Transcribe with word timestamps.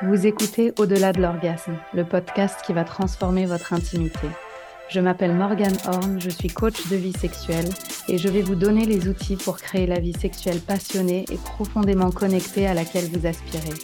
Vous 0.00 0.28
écoutez 0.28 0.72
Au-delà 0.78 1.12
de 1.12 1.20
l'orgasme, 1.20 1.76
le 1.92 2.04
podcast 2.04 2.60
qui 2.64 2.72
va 2.72 2.84
transformer 2.84 3.46
votre 3.46 3.72
intimité. 3.72 4.28
Je 4.88 5.00
m'appelle 5.00 5.34
Morgane 5.34 5.76
Horn, 5.86 6.20
je 6.20 6.30
suis 6.30 6.46
coach 6.46 6.86
de 6.88 6.94
vie 6.94 7.12
sexuelle 7.12 7.68
et 8.06 8.16
je 8.16 8.28
vais 8.28 8.42
vous 8.42 8.54
donner 8.54 8.84
les 8.84 9.08
outils 9.08 9.34
pour 9.34 9.56
créer 9.56 9.88
la 9.88 9.98
vie 9.98 10.12
sexuelle 10.12 10.60
passionnée 10.60 11.24
et 11.32 11.36
profondément 11.36 12.12
connectée 12.12 12.68
à 12.68 12.74
laquelle 12.74 13.10
vous 13.10 13.26
aspirez. 13.26 13.74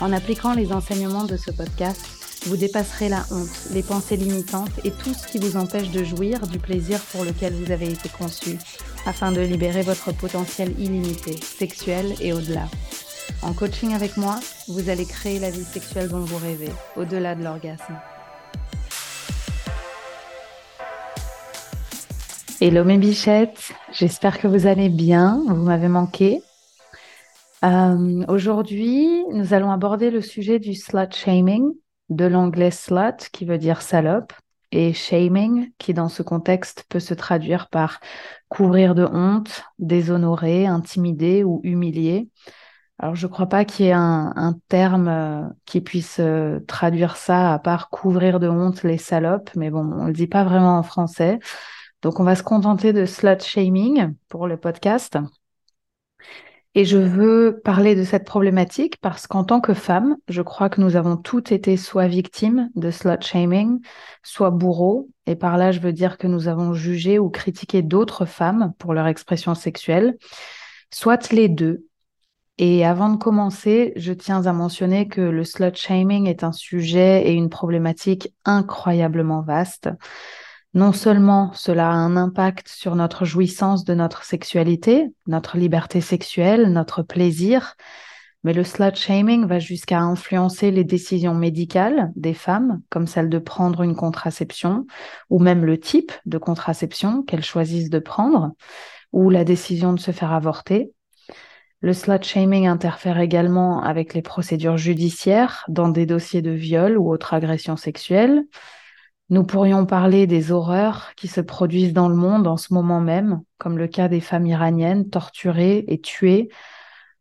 En 0.00 0.12
appliquant 0.12 0.54
les 0.54 0.72
enseignements 0.72 1.24
de 1.24 1.36
ce 1.36 1.50
podcast, 1.50 2.00
vous 2.46 2.56
dépasserez 2.56 3.08
la 3.08 3.24
honte, 3.32 3.70
les 3.72 3.82
pensées 3.82 4.16
limitantes 4.16 4.78
et 4.84 4.92
tout 4.92 5.14
ce 5.14 5.26
qui 5.26 5.38
vous 5.38 5.56
empêche 5.56 5.90
de 5.90 6.04
jouir 6.04 6.46
du 6.46 6.60
plaisir 6.60 7.00
pour 7.10 7.24
lequel 7.24 7.54
vous 7.54 7.72
avez 7.72 7.90
été 7.90 8.08
conçu, 8.08 8.56
afin 9.04 9.32
de 9.32 9.40
libérer 9.40 9.82
votre 9.82 10.12
potentiel 10.12 10.72
illimité, 10.78 11.36
sexuel 11.36 12.14
et 12.20 12.32
au-delà. 12.32 12.68
En 13.42 13.52
coaching 13.52 13.94
avec 13.94 14.16
moi, 14.16 14.38
vous 14.68 14.88
allez 14.88 15.06
créer 15.06 15.38
la 15.38 15.50
vie 15.50 15.64
sexuelle 15.64 16.08
dont 16.08 16.20
vous 16.20 16.36
rêvez, 16.36 16.70
au-delà 16.96 17.34
de 17.34 17.42
l'orgasme. 17.42 17.98
Hello 22.60 22.84
mes 22.84 22.98
bichettes, 22.98 23.72
j'espère 23.92 24.38
que 24.38 24.46
vous 24.46 24.66
allez 24.66 24.90
bien, 24.90 25.42
vous 25.48 25.62
m'avez 25.62 25.88
manqué. 25.88 26.42
Euh, 27.64 28.24
aujourd'hui, 28.28 29.24
nous 29.32 29.54
allons 29.54 29.70
aborder 29.70 30.10
le 30.10 30.20
sujet 30.20 30.58
du 30.58 30.74
slut 30.74 31.14
shaming, 31.14 31.72
de 32.10 32.26
l'anglais 32.26 32.70
slut 32.70 33.30
qui 33.32 33.44
veut 33.44 33.58
dire 33.58 33.82
salope, 33.82 34.32
et 34.72 34.92
shaming 34.92 35.72
qui 35.78 35.94
dans 35.94 36.08
ce 36.08 36.22
contexte 36.22 36.84
peut 36.88 37.00
se 37.00 37.14
traduire 37.14 37.68
par 37.68 38.00
couvrir 38.48 38.94
de 38.94 39.04
honte, 39.04 39.62
déshonorer, 39.78 40.66
intimider 40.66 41.44
ou 41.44 41.60
humilier. 41.64 42.28
Alors 43.02 43.14
je 43.14 43.26
ne 43.26 43.32
crois 43.32 43.46
pas 43.46 43.64
qu'il 43.64 43.86
y 43.86 43.88
ait 43.88 43.92
un, 43.92 44.54
terme 44.68 45.08
euh, 45.08 45.42
qui 45.64 45.80
puisse 45.80 46.18
euh, 46.20 46.60
traduire 46.66 47.16
ça 47.16 47.54
à 47.54 47.58
part 47.58 47.88
couvrir 47.88 48.40
de 48.40 48.48
honte 48.48 48.82
les 48.82 48.98
salopes, 48.98 49.50
mais 49.56 49.70
bon, 49.70 49.80
on 49.80 50.02
ne 50.02 50.06
le 50.08 50.12
dit 50.12 50.26
pas 50.26 50.44
vraiment 50.44 50.76
en 50.78 50.82
français. 50.82 51.38
Donc, 52.02 52.20
on 52.20 52.24
va 52.24 52.34
se 52.36 52.42
contenter 52.42 52.92
de 52.92 53.06
slut 53.06 53.42
shaming 53.42 54.14
pour 54.28 54.46
le 54.46 54.58
podcast. 54.58 55.18
Et 56.74 56.84
je 56.84 56.98
veux 56.98 57.60
parler 57.64 57.94
de 57.94 58.04
cette 58.04 58.24
problématique 58.24 58.98
parce 59.00 59.26
qu'en 59.26 59.44
tant 59.44 59.60
que 59.60 59.74
femme, 59.74 60.16
je 60.28 60.42
crois 60.42 60.68
que 60.68 60.80
nous 60.80 60.94
avons 60.96 61.16
toutes 61.16 61.52
été 61.52 61.76
soit 61.78 62.06
victimes 62.06 62.70
de 62.76 62.90
slut 62.90 63.22
shaming, 63.22 63.80
soit 64.22 64.50
bourreaux. 64.50 65.08
Et 65.26 65.36
par 65.36 65.56
là, 65.56 65.72
je 65.72 65.80
veux 65.80 65.92
dire 65.92 66.18
que 66.18 66.26
nous 66.26 66.48
avons 66.48 66.74
jugé 66.74 67.18
ou 67.18 67.30
critiqué 67.30 67.82
d'autres 67.82 68.26
femmes 68.26 68.72
pour 68.78 68.92
leur 68.92 69.06
expression 69.06 69.54
sexuelle, 69.54 70.16
soit 70.90 71.32
les 71.32 71.48
deux. 71.48 71.86
Et 72.62 72.84
avant 72.84 73.08
de 73.08 73.16
commencer, 73.16 73.94
je 73.96 74.12
tiens 74.12 74.44
à 74.44 74.52
mentionner 74.52 75.08
que 75.08 75.22
le 75.22 75.44
slut 75.44 75.74
shaming 75.74 76.26
est 76.26 76.44
un 76.44 76.52
sujet 76.52 77.26
et 77.26 77.32
une 77.32 77.48
problématique 77.48 78.34
incroyablement 78.44 79.40
vaste. 79.40 79.88
Non 80.74 80.92
seulement 80.92 81.54
cela 81.54 81.88
a 81.88 81.94
un 81.94 82.18
impact 82.18 82.68
sur 82.68 82.96
notre 82.96 83.24
jouissance 83.24 83.84
de 83.86 83.94
notre 83.94 84.24
sexualité, 84.24 85.06
notre 85.26 85.56
liberté 85.56 86.02
sexuelle, 86.02 86.70
notre 86.70 87.02
plaisir, 87.02 87.76
mais 88.44 88.52
le 88.52 88.62
slut 88.62 88.94
shaming 88.94 89.46
va 89.46 89.58
jusqu'à 89.58 90.00
influencer 90.00 90.70
les 90.70 90.84
décisions 90.84 91.34
médicales 91.34 92.12
des 92.14 92.34
femmes, 92.34 92.82
comme 92.90 93.06
celle 93.06 93.30
de 93.30 93.38
prendre 93.38 93.80
une 93.80 93.96
contraception, 93.96 94.86
ou 95.30 95.38
même 95.38 95.64
le 95.64 95.80
type 95.80 96.12
de 96.26 96.36
contraception 96.36 97.22
qu'elles 97.22 97.42
choisissent 97.42 97.88
de 97.88 98.00
prendre, 98.00 98.50
ou 99.12 99.30
la 99.30 99.44
décision 99.44 99.94
de 99.94 99.98
se 99.98 100.10
faire 100.10 100.34
avorter. 100.34 100.92
Le 101.82 101.94
slut 101.94 102.22
shaming 102.22 102.66
interfère 102.66 103.18
également 103.18 103.82
avec 103.82 104.12
les 104.12 104.20
procédures 104.20 104.76
judiciaires 104.76 105.64
dans 105.68 105.88
des 105.88 106.04
dossiers 106.04 106.42
de 106.42 106.50
viol 106.50 106.98
ou 106.98 107.10
autres 107.10 107.32
agressions 107.32 107.78
sexuelles. 107.78 108.44
Nous 109.30 109.44
pourrions 109.44 109.86
parler 109.86 110.26
des 110.26 110.52
horreurs 110.52 111.14
qui 111.16 111.26
se 111.26 111.40
produisent 111.40 111.94
dans 111.94 112.08
le 112.08 112.16
monde 112.16 112.46
en 112.46 112.58
ce 112.58 112.74
moment 112.74 113.00
même, 113.00 113.40
comme 113.56 113.78
le 113.78 113.86
cas 113.86 114.08
des 114.08 114.20
femmes 114.20 114.46
iraniennes 114.46 115.08
torturées 115.08 115.84
et 115.88 116.00
tuées 116.00 116.50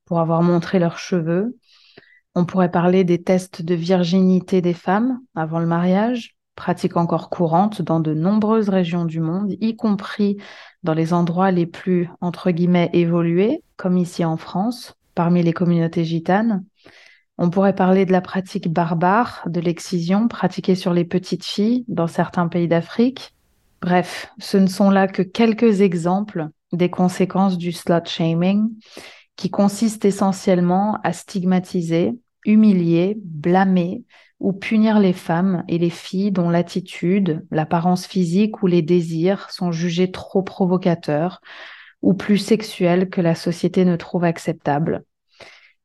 pour 0.03 0.19
avoir 0.19 0.41
montré 0.41 0.77
leurs 0.77 0.97
cheveux. 0.97 1.57
On 2.35 2.45
pourrait 2.45 2.71
parler 2.71 3.05
des 3.05 3.23
tests 3.23 3.61
de 3.61 3.75
virginité 3.75 4.61
des 4.61 4.73
femmes 4.73 5.19
avant 5.35 5.59
le 5.59 5.67
mariage, 5.67 6.35
pratique 6.59 6.97
encore 6.97 7.29
courante 7.29 7.81
dans 7.81 8.01
de 8.01 8.13
nombreuses 8.13 8.67
régions 8.67 9.05
du 9.05 9.21
monde, 9.21 9.53
y 9.61 9.77
compris 9.77 10.37
dans 10.83 10.93
les 10.93 11.13
endroits 11.13 11.51
les 11.51 11.65
plus, 11.65 12.09
entre 12.19 12.51
guillemets, 12.51 12.89
évolués, 12.91 13.63
comme 13.77 13.97
ici 13.97 14.25
en 14.25 14.35
France, 14.35 14.93
parmi 15.15 15.41
les 15.41 15.53
communautés 15.53 16.03
gitanes. 16.03 16.65
On 17.37 17.49
pourrait 17.49 17.75
parler 17.75 18.05
de 18.05 18.11
la 18.11 18.19
pratique 18.19 18.71
barbare 18.71 19.41
de 19.45 19.61
l'excision 19.61 20.27
pratiquée 20.27 20.75
sur 20.75 20.93
les 20.93 21.05
petites 21.05 21.45
filles 21.45 21.85
dans 21.87 22.07
certains 22.07 22.49
pays 22.49 22.67
d'Afrique. 22.67 23.33
Bref, 23.81 24.29
ce 24.37 24.57
ne 24.57 24.67
sont 24.67 24.89
là 24.89 25.07
que 25.07 25.21
quelques 25.21 25.79
exemples 25.79 26.49
des 26.73 26.89
conséquences 26.89 27.57
du 27.57 27.71
slut 27.71 28.05
shaming 28.05 28.67
qui 29.37 29.49
consistent 29.49 30.03
essentiellement 30.03 30.99
à 31.05 31.13
stigmatiser, 31.13 32.19
humilier, 32.45 33.17
blâmer 33.23 34.03
ou 34.39 34.53
punir 34.53 34.99
les 34.99 35.13
femmes 35.13 35.63
et 35.67 35.77
les 35.77 35.89
filles 35.89 36.31
dont 36.31 36.49
l'attitude, 36.49 37.45
l'apparence 37.51 38.05
physique 38.05 38.63
ou 38.63 38.67
les 38.67 38.81
désirs 38.81 39.49
sont 39.51 39.71
jugés 39.71 40.11
trop 40.11 40.41
provocateurs 40.41 41.41
ou 42.01 42.13
plus 42.13 42.37
sexuels 42.37 43.09
que 43.09 43.21
la 43.21 43.35
société 43.35 43.83
ne 43.85 43.97
trouve 43.97 44.23
acceptables. 44.23 45.03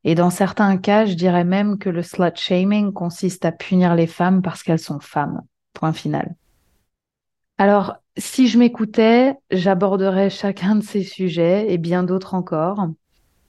Et 0.04 0.14
dans 0.14 0.30
certains 0.30 0.76
cas, 0.76 1.06
je 1.06 1.14
dirais 1.14 1.44
même 1.44 1.78
que 1.78 1.88
le 1.88 2.02
slut 2.02 2.36
shaming 2.36 2.92
consiste 2.92 3.44
à 3.44 3.52
punir 3.52 3.94
les 3.94 4.06
femmes 4.06 4.42
parce 4.42 4.62
qu'elles 4.62 4.78
sont 4.78 5.00
femmes. 5.00 5.40
Point 5.72 5.92
final. 5.92 6.36
Alors, 7.58 7.96
si 8.16 8.48
je 8.48 8.58
m'écoutais, 8.58 9.34
j'aborderais 9.50 10.30
chacun 10.30 10.76
de 10.76 10.82
ces 10.82 11.02
sujets 11.02 11.72
et 11.72 11.78
bien 11.78 12.02
d'autres 12.02 12.34
encore. 12.34 12.88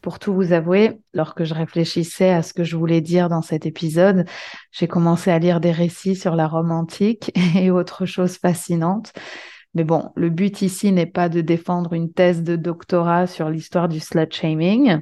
Pour 0.06 0.20
tout 0.20 0.36
vous 0.36 0.54
avouer, 0.54 1.00
lorsque 1.16 1.46
je 1.46 1.56
réfléchissais 1.56 2.30
à 2.30 2.44
ce 2.44 2.54
que 2.54 2.64
je 2.64 2.78
voulais 2.78 3.02
dire 3.02 3.28
dans 3.28 3.42
cet 3.42 3.66
épisode, 3.66 4.26
j'ai 4.72 4.88
commencé 4.88 5.32
à 5.32 5.40
lire 5.40 5.60
des 5.60 5.72
récits 5.72 6.16
sur 6.16 6.36
la 6.36 6.48
Rome 6.48 6.70
antique 6.70 7.32
et 7.56 7.72
autres 7.72 8.06
choses 8.06 8.38
fascinantes. 8.38 9.14
Mais 9.74 9.84
bon, 9.84 10.12
le 10.16 10.30
but 10.30 10.62
ici 10.62 10.92
n'est 10.92 11.08
pas 11.08 11.28
de 11.28 11.42
défendre 11.42 11.94
une 11.94 12.14
thèse 12.14 12.44
de 12.44 12.56
doctorat 12.56 13.26
sur 13.26 13.50
l'histoire 13.50 13.88
du 13.88 14.00
slut 14.00 14.32
shaming, 14.32 15.00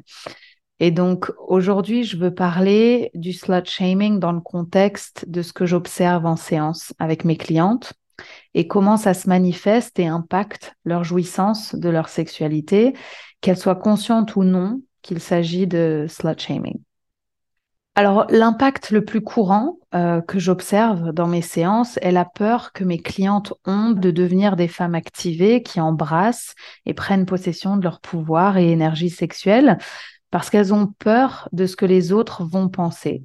et 0.79 0.91
donc 0.91 1.33
aujourd'hui, 1.49 2.05
je 2.05 2.15
veux 2.15 2.33
parler 2.33 3.11
du 3.13 3.33
slut 3.33 3.65
shaming 3.65 4.19
dans 4.19 4.31
le 4.31 4.39
contexte 4.39 5.29
de 5.29 5.41
ce 5.41 5.51
que 5.51 5.65
j'observe 5.65 6.25
en 6.25 6.37
séance 6.37 6.93
avec 6.97 7.25
mes 7.25 7.35
clientes 7.35 7.91
et 8.53 8.67
comment 8.67 8.95
ça 8.95 9.13
se 9.13 9.27
manifeste 9.27 9.99
et 9.99 10.07
impacte 10.07 10.75
leur 10.85 11.03
jouissance 11.03 11.75
de 11.75 11.89
leur 11.89 12.07
sexualité, 12.07 12.93
qu'elles 13.41 13.57
soient 13.57 13.75
conscientes 13.75 14.37
ou 14.37 14.45
non 14.45 14.79
qu'il 15.03 15.19
s'agit 15.19 15.67
de 15.67 16.07
slut 16.09 16.39
shaming. 16.39 16.79
Alors, 17.95 18.25
l'impact 18.29 18.89
le 18.89 19.05
plus 19.05 19.21
courant 19.21 19.77
euh, 19.93 20.19
que 20.21 20.39
j'observe 20.39 21.11
dans 21.11 21.27
mes 21.27 21.43
séances 21.43 21.99
est 22.01 22.11
la 22.11 22.25
peur 22.25 22.71
que 22.73 22.83
mes 22.83 22.97
clientes 22.97 23.53
ont 23.65 23.91
de 23.91 24.09
devenir 24.09 24.55
des 24.55 24.67
femmes 24.67 24.95
activées 24.95 25.61
qui 25.61 25.79
embrassent 25.79 26.55
et 26.87 26.95
prennent 26.95 27.27
possession 27.27 27.77
de 27.77 27.83
leur 27.83 27.99
pouvoir 27.99 28.57
et 28.57 28.71
énergie 28.71 29.11
sexuelle, 29.11 29.77
parce 30.31 30.49
qu'elles 30.49 30.73
ont 30.73 30.87
peur 30.87 31.47
de 31.51 31.67
ce 31.67 31.75
que 31.75 31.85
les 31.85 32.11
autres 32.11 32.43
vont 32.43 32.67
penser. 32.67 33.23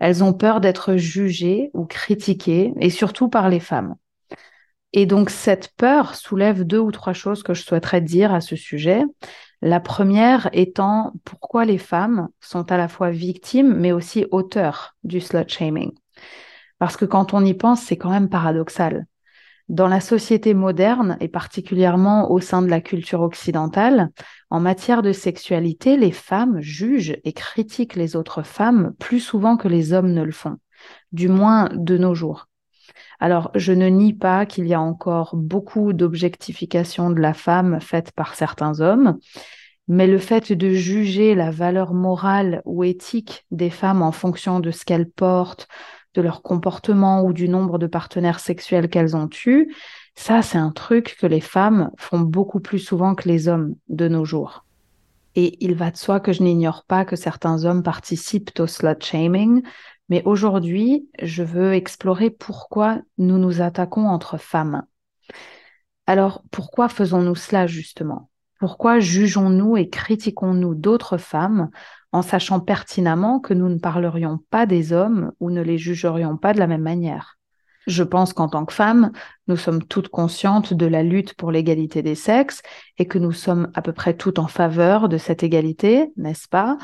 Elles 0.00 0.24
ont 0.24 0.32
peur 0.32 0.60
d'être 0.60 0.96
jugées 0.96 1.70
ou 1.72 1.84
critiquées, 1.84 2.74
et 2.80 2.90
surtout 2.90 3.28
par 3.28 3.48
les 3.48 3.60
femmes. 3.60 3.94
Et 4.92 5.06
donc 5.06 5.30
cette 5.30 5.70
peur 5.76 6.16
soulève 6.16 6.64
deux 6.64 6.80
ou 6.80 6.90
trois 6.90 7.12
choses 7.12 7.44
que 7.44 7.54
je 7.54 7.62
souhaiterais 7.62 8.00
dire 8.00 8.34
à 8.34 8.40
ce 8.40 8.56
sujet. 8.56 9.04
La 9.64 9.78
première 9.78 10.50
étant 10.52 11.12
pourquoi 11.24 11.64
les 11.64 11.78
femmes 11.78 12.28
sont 12.40 12.72
à 12.72 12.76
la 12.76 12.88
fois 12.88 13.10
victimes 13.10 13.74
mais 13.74 13.92
aussi 13.92 14.26
auteurs 14.32 14.96
du 15.04 15.20
slut 15.20 15.48
shaming. 15.48 15.92
Parce 16.80 16.96
que 16.96 17.04
quand 17.04 17.32
on 17.32 17.44
y 17.44 17.54
pense, 17.54 17.80
c'est 17.80 17.96
quand 17.96 18.10
même 18.10 18.28
paradoxal. 18.28 19.06
Dans 19.68 19.86
la 19.86 20.00
société 20.00 20.52
moderne, 20.52 21.16
et 21.20 21.28
particulièrement 21.28 22.32
au 22.32 22.40
sein 22.40 22.60
de 22.60 22.66
la 22.66 22.80
culture 22.80 23.20
occidentale, 23.20 24.10
en 24.50 24.58
matière 24.58 25.00
de 25.00 25.12
sexualité, 25.12 25.96
les 25.96 26.10
femmes 26.10 26.60
jugent 26.60 27.16
et 27.22 27.32
critiquent 27.32 27.94
les 27.94 28.16
autres 28.16 28.42
femmes 28.42 28.94
plus 28.98 29.20
souvent 29.20 29.56
que 29.56 29.68
les 29.68 29.92
hommes 29.92 30.12
ne 30.12 30.24
le 30.24 30.32
font, 30.32 30.56
du 31.12 31.28
moins 31.28 31.68
de 31.72 31.96
nos 31.96 32.16
jours. 32.16 32.48
Alors, 33.22 33.52
je 33.54 33.72
ne 33.72 33.86
nie 33.86 34.14
pas 34.14 34.46
qu'il 34.46 34.66
y 34.66 34.74
a 34.74 34.80
encore 34.80 35.36
beaucoup 35.36 35.92
d'objectification 35.92 37.08
de 37.08 37.20
la 37.20 37.34
femme 37.34 37.80
faite 37.80 38.10
par 38.10 38.34
certains 38.34 38.80
hommes, 38.80 39.20
mais 39.86 40.08
le 40.08 40.18
fait 40.18 40.52
de 40.52 40.70
juger 40.70 41.36
la 41.36 41.52
valeur 41.52 41.94
morale 41.94 42.62
ou 42.64 42.82
éthique 42.82 43.46
des 43.52 43.70
femmes 43.70 44.02
en 44.02 44.10
fonction 44.10 44.58
de 44.58 44.72
ce 44.72 44.84
qu'elles 44.84 45.08
portent, 45.08 45.68
de 46.14 46.20
leur 46.20 46.42
comportement 46.42 47.22
ou 47.22 47.32
du 47.32 47.48
nombre 47.48 47.78
de 47.78 47.86
partenaires 47.86 48.40
sexuels 48.40 48.88
qu'elles 48.88 49.14
ont 49.14 49.30
eus, 49.46 49.72
ça, 50.16 50.42
c'est 50.42 50.58
un 50.58 50.72
truc 50.72 51.16
que 51.20 51.28
les 51.28 51.40
femmes 51.40 51.92
font 51.98 52.18
beaucoup 52.18 52.58
plus 52.58 52.80
souvent 52.80 53.14
que 53.14 53.28
les 53.28 53.46
hommes 53.46 53.76
de 53.88 54.08
nos 54.08 54.24
jours. 54.24 54.64
Et 55.34 55.64
il 55.64 55.74
va 55.74 55.90
de 55.90 55.96
soi 55.96 56.20
que 56.20 56.32
je 56.32 56.42
n'ignore 56.42 56.84
pas 56.86 57.04
que 57.04 57.16
certains 57.16 57.64
hommes 57.64 57.84
participent 57.84 58.50
au 58.58 58.66
slut 58.66 59.00
shaming, 59.00 59.62
mais 60.12 60.22
aujourd'hui, 60.26 61.08
je 61.22 61.42
veux 61.42 61.72
explorer 61.72 62.28
pourquoi 62.28 63.00
nous 63.16 63.38
nous 63.38 63.62
attaquons 63.62 64.06
entre 64.06 64.36
femmes. 64.36 64.82
Alors, 66.06 66.42
pourquoi 66.50 66.90
faisons-nous 66.90 67.34
cela 67.34 67.66
justement? 67.66 68.28
Pourquoi 68.60 69.00
jugeons-nous 69.00 69.78
et 69.78 69.88
critiquons-nous 69.88 70.74
d'autres 70.74 71.16
femmes 71.16 71.70
en 72.12 72.20
sachant 72.20 72.60
pertinemment 72.60 73.40
que 73.40 73.54
nous 73.54 73.70
ne 73.70 73.78
parlerions 73.78 74.40
pas 74.50 74.66
des 74.66 74.92
hommes 74.92 75.32
ou 75.40 75.48
ne 75.48 75.62
les 75.62 75.78
jugerions 75.78 76.36
pas 76.36 76.52
de 76.52 76.58
la 76.58 76.66
même 76.66 76.82
manière? 76.82 77.38
Je 77.86 78.02
pense 78.02 78.34
qu'en 78.34 78.50
tant 78.50 78.66
que 78.66 78.74
femmes, 78.74 79.12
nous 79.48 79.56
sommes 79.56 79.82
toutes 79.82 80.08
conscientes 80.08 80.74
de 80.74 80.84
la 80.84 81.02
lutte 81.02 81.32
pour 81.32 81.50
l'égalité 81.50 82.02
des 82.02 82.16
sexes 82.16 82.60
et 82.98 83.08
que 83.08 83.18
nous 83.18 83.32
sommes 83.32 83.70
à 83.72 83.80
peu 83.80 83.94
près 83.94 84.14
toutes 84.14 84.38
en 84.38 84.46
faveur 84.46 85.08
de 85.08 85.16
cette 85.16 85.42
égalité, 85.42 86.12
n'est-ce 86.18 86.48
pas? 86.48 86.76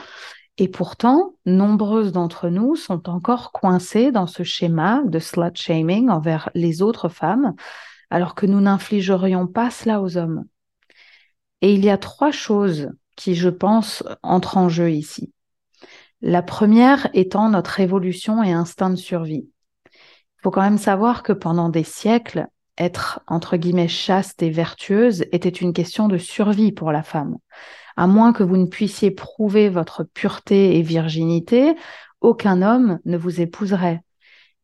Et 0.58 0.66
pourtant, 0.69 1.34
nombreuses 1.46 2.10
d'entre 2.10 2.49
nous 2.49 2.75
sont 2.75 3.08
encore 3.08 3.52
coincées 3.52 4.10
dans 4.10 4.26
ce 4.26 4.43
schéma 4.43 5.02
de 5.05 5.20
slut 5.20 5.55
shaming 5.55 6.10
envers 6.10 6.50
les 6.55 6.82
autres 6.82 7.08
femmes, 7.08 7.55
alors 8.10 8.34
que 8.34 8.44
nous 8.44 8.60
n'infligerions 8.60 9.46
pas 9.46 9.70
cela 9.70 10.02
aux 10.02 10.16
hommes. 10.16 10.44
Et 11.62 11.72
il 11.72 11.84
y 11.84 11.90
a 11.90 11.99
trois 11.99 12.32
choses 12.32 12.90
qui, 13.16 13.37
je 13.37 13.49
pense, 13.49 14.02
entrent 14.22 14.56
en 14.56 14.69
jeu 14.69 14.90
ici. 14.90 15.32
La 16.20 16.43
première 16.43 17.08
étant 17.14 17.49
notre 17.50 17.78
évolution 17.78 18.43
et 18.43 18.52
instinct 18.52 18.90
de 18.90 18.96
survie. 18.96 19.49
Il 19.87 20.43
faut 20.43 20.50
quand 20.50 20.62
même 20.62 20.78
savoir 20.78 21.22
que 21.22 21.32
pendant 21.32 21.69
des 21.69 21.84
siècles, 21.84 22.49
être 22.76 23.20
entre 23.26 23.56
guillemets 23.56 23.88
chaste 23.88 24.43
et 24.43 24.50
vertueuse 24.50 25.25
était 25.32 25.49
une 25.49 25.72
question 25.72 26.08
de 26.08 26.19
survie 26.19 26.72
pour 26.72 26.90
la 26.90 27.02
femme. 27.02 27.37
À 27.98 28.06
moins 28.06 28.32
que 28.32 28.44
vous 28.44 28.56
ne 28.56 28.66
puissiez 28.66 29.10
prouver 29.10 29.68
votre 29.68 30.04
pureté 30.04 30.78
et 30.78 30.82
virginité, 30.82 31.74
aucun 32.20 32.62
homme 32.62 33.00
ne 33.04 33.16
vous 33.16 33.40
épouserait. 33.40 34.04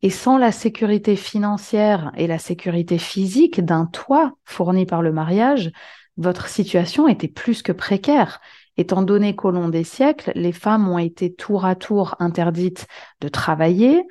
Et 0.01 0.09
sans 0.09 0.37
la 0.37 0.53
sécurité 0.53 1.17
financière 1.17 2.13
et 2.15 2.27
la 2.27 2.39
sécurité 2.39 2.97
physique 2.97 3.59
d'un 3.59 3.87
toit 3.87 4.31
fourni 4.45 4.85
par 4.85 5.01
le 5.01 5.11
mariage, 5.11 5.73
votre 6.15 6.47
situation 6.47 7.09
était 7.09 7.27
plus 7.27 7.61
que 7.61 7.73
précaire, 7.73 8.39
étant 8.77 9.01
donné 9.01 9.35
qu'au 9.35 9.51
long 9.51 9.67
des 9.67 9.83
siècles, 9.83 10.31
les 10.33 10.53
femmes 10.53 10.87
ont 10.87 10.97
été 10.97 11.33
tour 11.33 11.65
à 11.65 11.75
tour 11.75 12.15
interdites 12.19 12.87
de 13.19 13.27
travailler, 13.27 14.01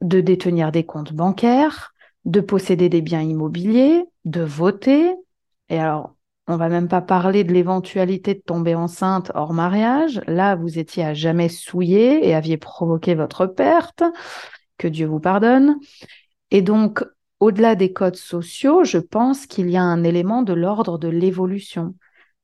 de 0.00 0.22
détenir 0.22 0.72
des 0.72 0.84
comptes 0.84 1.12
bancaires, 1.12 1.92
de 2.24 2.40
posséder 2.40 2.88
des 2.88 3.02
biens 3.02 3.20
immobiliers, 3.20 4.04
de 4.24 4.40
voter. 4.40 5.12
Et 5.68 5.78
alors, 5.78 6.14
on 6.46 6.56
va 6.56 6.68
même 6.68 6.88
pas 6.88 7.00
parler 7.00 7.42
de 7.42 7.52
l'éventualité 7.52 8.34
de 8.34 8.40
tomber 8.40 8.74
enceinte 8.74 9.32
hors 9.34 9.54
mariage. 9.54 10.20
Là, 10.26 10.56
vous 10.56 10.78
étiez 10.78 11.04
à 11.04 11.14
jamais 11.14 11.48
souillé 11.48 12.28
et 12.28 12.34
aviez 12.34 12.58
provoqué 12.58 13.14
votre 13.14 13.46
perte. 13.46 14.02
Que 14.76 14.88
Dieu 14.88 15.06
vous 15.06 15.20
pardonne. 15.20 15.76
Et 16.50 16.60
donc, 16.60 17.02
au-delà 17.40 17.74
des 17.74 17.92
codes 17.92 18.16
sociaux, 18.16 18.84
je 18.84 18.98
pense 18.98 19.46
qu'il 19.46 19.70
y 19.70 19.76
a 19.76 19.82
un 19.82 20.04
élément 20.04 20.42
de 20.42 20.52
l'ordre 20.52 20.98
de 20.98 21.08
l'évolution. 21.08 21.94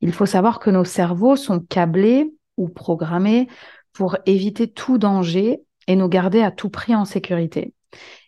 Il 0.01 0.13
faut 0.13 0.27
savoir 0.27 0.61
que 0.61 0.71
nos 0.71 0.85
cerveaux 0.85 1.37
sont 1.37 1.61
câblés 1.61 2.33
ou 2.57 2.69
programmés 2.69 3.49
pour 3.93 4.17
éviter 4.25 4.71
tout 4.71 4.97
danger 4.97 5.61
et 5.87 5.97
nous 5.97 6.09
garder 6.09 6.41
à 6.41 6.51
tout 6.51 6.71
prix 6.71 6.95
en 6.95 7.05
sécurité. 7.05 7.75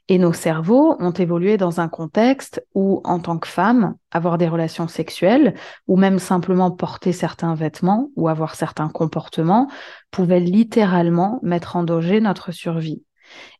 Et 0.08 0.18
nos 0.18 0.32
cerveaux 0.32 0.96
ont 0.98 1.12
évolué 1.12 1.56
dans 1.56 1.80
un 1.80 1.88
contexte 1.88 2.64
où, 2.74 3.00
en 3.04 3.20
tant 3.20 3.38
que 3.38 3.48
femme, 3.48 3.94
avoir 4.10 4.36
des 4.36 4.48
relations 4.48 4.88
sexuelles 4.88 5.54
ou 5.86 5.96
même 5.96 6.18
simplement 6.18 6.70
porter 6.70 7.12
certains 7.12 7.54
vêtements 7.54 8.10
ou 8.16 8.28
avoir 8.28 8.54
certains 8.54 8.88
comportements 8.88 9.68
pouvait 10.10 10.40
littéralement 10.40 11.38
mettre 11.42 11.76
en 11.76 11.84
danger 11.84 12.20
notre 12.20 12.52
survie. 12.52 13.02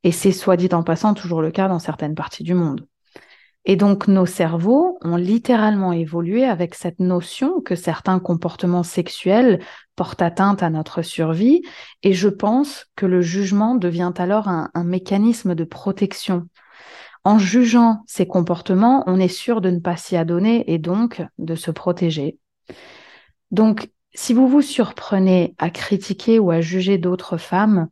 Et 0.02 0.12
c'est 0.12 0.32
soit 0.32 0.56
dit 0.56 0.68
en 0.72 0.82
passant 0.82 1.14
toujours 1.14 1.42
le 1.42 1.50
cas 1.50 1.68
dans 1.68 1.78
certaines 1.78 2.14
parties 2.14 2.42
du 2.42 2.54
monde. 2.54 2.86
Et 3.64 3.76
donc 3.76 4.08
nos 4.08 4.26
cerveaux 4.26 4.98
ont 5.02 5.16
littéralement 5.16 5.92
évolué 5.92 6.44
avec 6.44 6.74
cette 6.74 6.98
notion 6.98 7.60
que 7.60 7.76
certains 7.76 8.18
comportements 8.18 8.82
sexuels 8.82 9.60
portent 9.94 10.22
atteinte 10.22 10.62
à 10.62 10.70
notre 10.70 11.02
survie, 11.02 11.62
et 12.02 12.12
je 12.12 12.28
pense 12.28 12.86
que 12.96 13.06
le 13.06 13.20
jugement 13.20 13.76
devient 13.76 14.12
alors 14.16 14.48
un, 14.48 14.70
mécanisme 14.84 15.54
de 15.54 15.64
protection. 15.64 16.48
En 17.24 17.38
jugeant 17.38 18.02
ces 18.08 18.26
comportements, 18.26 19.04
on 19.06 19.20
est 19.20 19.28
sûr 19.28 19.60
de 19.60 19.70
ne 19.70 19.78
pas 19.78 19.96
s'y 19.96 20.16
adonner 20.16 20.64
et 20.72 20.78
donc 20.78 21.22
de 21.38 21.54
se 21.54 21.70
protéger. 21.70 22.38
Donc, 23.52 23.90
si 24.12 24.34
vous 24.34 24.48
vous 24.48 24.62
surprenez 24.62 25.54
à 25.58 25.70
critiquer 25.70 26.40
ou 26.40 26.50
à 26.50 26.60
juger 26.60 26.98
d'autres 26.98 27.36
femmes, 27.36 27.88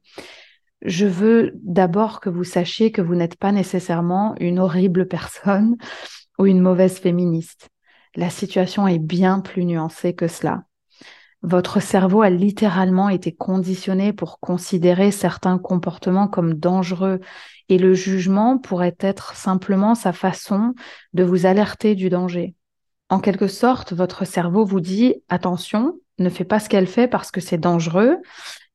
je 0.82 1.06
veux 1.06 1.53
d'abord 1.56 2.21
que 2.21 2.31
vous 2.31 2.44
sachiez 2.44 2.93
que 2.93 3.03
vous 3.03 3.15
n'êtes 3.15 3.37
pas 3.37 3.53
nécessairement 3.53 4.35
une 4.41 4.59
horrible 4.59 5.06
personne 5.06 5.77
ou 6.38 6.47
une 6.47 6.61
mauvaise 6.61 6.99
féministe. 6.99 7.69
La 8.17 8.31
situation 8.31 8.88
est 8.88 8.99
bien 8.99 9.41
plus 9.41 9.65
nuancée 9.65 10.15
que 10.15 10.27
cela. 10.27 10.65
Votre 11.43 11.81
cerveau 11.81 12.21
a 12.21 12.29
littéralement 12.29 13.09
été 13.09 13.32
conditionné 13.32 14.12
pour 14.12 14.41
considérer 14.41 15.11
certains 15.11 15.59
comportements 15.59 16.29
comme 16.29 16.55
dangereux 16.55 17.21
et 17.71 17.79
le 17.79 17.94
jugement 17.94 18.59
pourrait 18.59 18.97
être 19.00 19.35
simplement 19.37 19.94
sa 19.94 20.12
façon 20.12 20.75
de 21.15 21.23
vous 21.23 21.47
alerter 21.47 21.94
du 21.94 22.11
danger. 22.11 22.55
En 23.09 23.21
quelque 23.21 23.47
sorte, 23.47 23.93
votre 23.93 24.27
cerveau 24.27 24.65
vous 24.65 24.81
dit 24.81 25.15
attention, 25.29 25.99
ne 26.19 26.29
fais 26.29 26.44
pas 26.44 26.61
ce 26.61 26.69
qu'elle 26.69 26.87
fait 26.87 27.09
parce 27.09 27.31
que 27.31 27.41
c'est 27.41 27.59
dangereux 27.59 28.19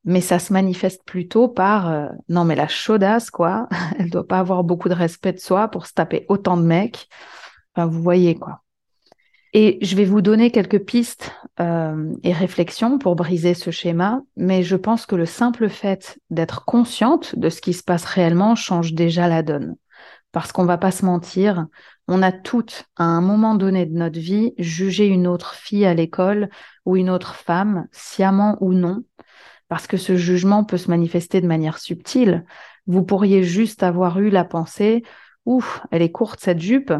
mais 0.06 0.20
ça 0.20 0.38
se 0.38 0.52
manifeste 0.52 1.04
plutôt 1.04 1.48
par 1.48 1.90
euh, 1.90 2.08
non 2.28 2.44
mais 2.44 2.54
la 2.54 2.68
chaudasse 2.68 3.30
quoi, 3.30 3.68
elle 3.98 4.08
doit 4.08 4.26
pas 4.26 4.38
avoir 4.38 4.64
beaucoup 4.64 4.88
de 4.88 4.94
respect 4.94 5.32
de 5.32 5.40
soi 5.40 5.68
pour 5.68 5.86
se 5.86 5.92
taper 5.92 6.24
autant 6.28 6.56
de 6.56 6.62
mecs. 6.62 7.08
Enfin, 7.74 7.86
vous 7.86 8.02
voyez 8.02 8.36
quoi. 8.36 8.62
Et 9.52 9.78
je 9.80 9.96
vais 9.96 10.04
vous 10.04 10.20
donner 10.20 10.50
quelques 10.50 10.84
pistes 10.84 11.32
euh, 11.60 12.12
et 12.22 12.32
réflexions 12.32 12.98
pour 12.98 13.16
briser 13.16 13.54
ce 13.54 13.70
schéma, 13.70 14.22
mais 14.36 14.62
je 14.62 14.76
pense 14.76 15.06
que 15.06 15.16
le 15.16 15.26
simple 15.26 15.68
fait 15.68 16.18
d'être 16.30 16.64
consciente 16.64 17.38
de 17.38 17.48
ce 17.48 17.60
qui 17.60 17.72
se 17.72 17.82
passe 17.82 18.04
réellement 18.04 18.54
change 18.54 18.92
déjà 18.92 19.28
la 19.28 19.42
donne. 19.42 19.76
Parce 20.30 20.52
qu'on 20.52 20.66
va 20.66 20.76
pas 20.76 20.90
se 20.90 21.06
mentir, 21.06 21.66
on 22.06 22.22
a 22.22 22.32
toutes, 22.32 22.84
à 22.96 23.04
un 23.04 23.22
moment 23.22 23.54
donné 23.54 23.86
de 23.86 23.96
notre 23.96 24.18
vie, 24.18 24.52
jugé 24.58 25.06
une 25.06 25.26
autre 25.26 25.54
fille 25.54 25.86
à 25.86 25.94
l'école 25.94 26.50
ou 26.84 26.96
une 26.96 27.08
autre 27.08 27.34
femme, 27.34 27.86
sciemment 27.92 28.58
ou 28.60 28.74
non, 28.74 29.04
parce 29.68 29.86
que 29.86 29.96
ce 29.96 30.16
jugement 30.16 30.64
peut 30.64 30.76
se 30.76 30.90
manifester 30.90 31.40
de 31.40 31.46
manière 31.46 31.78
subtile. 31.78 32.44
Vous 32.86 33.02
pourriez 33.02 33.42
juste 33.42 33.82
avoir 33.82 34.18
eu 34.20 34.30
la 34.30 34.44
pensée, 34.44 35.02
ouf, 35.44 35.82
elle 35.90 36.02
est 36.02 36.12
courte 36.12 36.40
cette 36.40 36.60
jupe. 36.60 36.92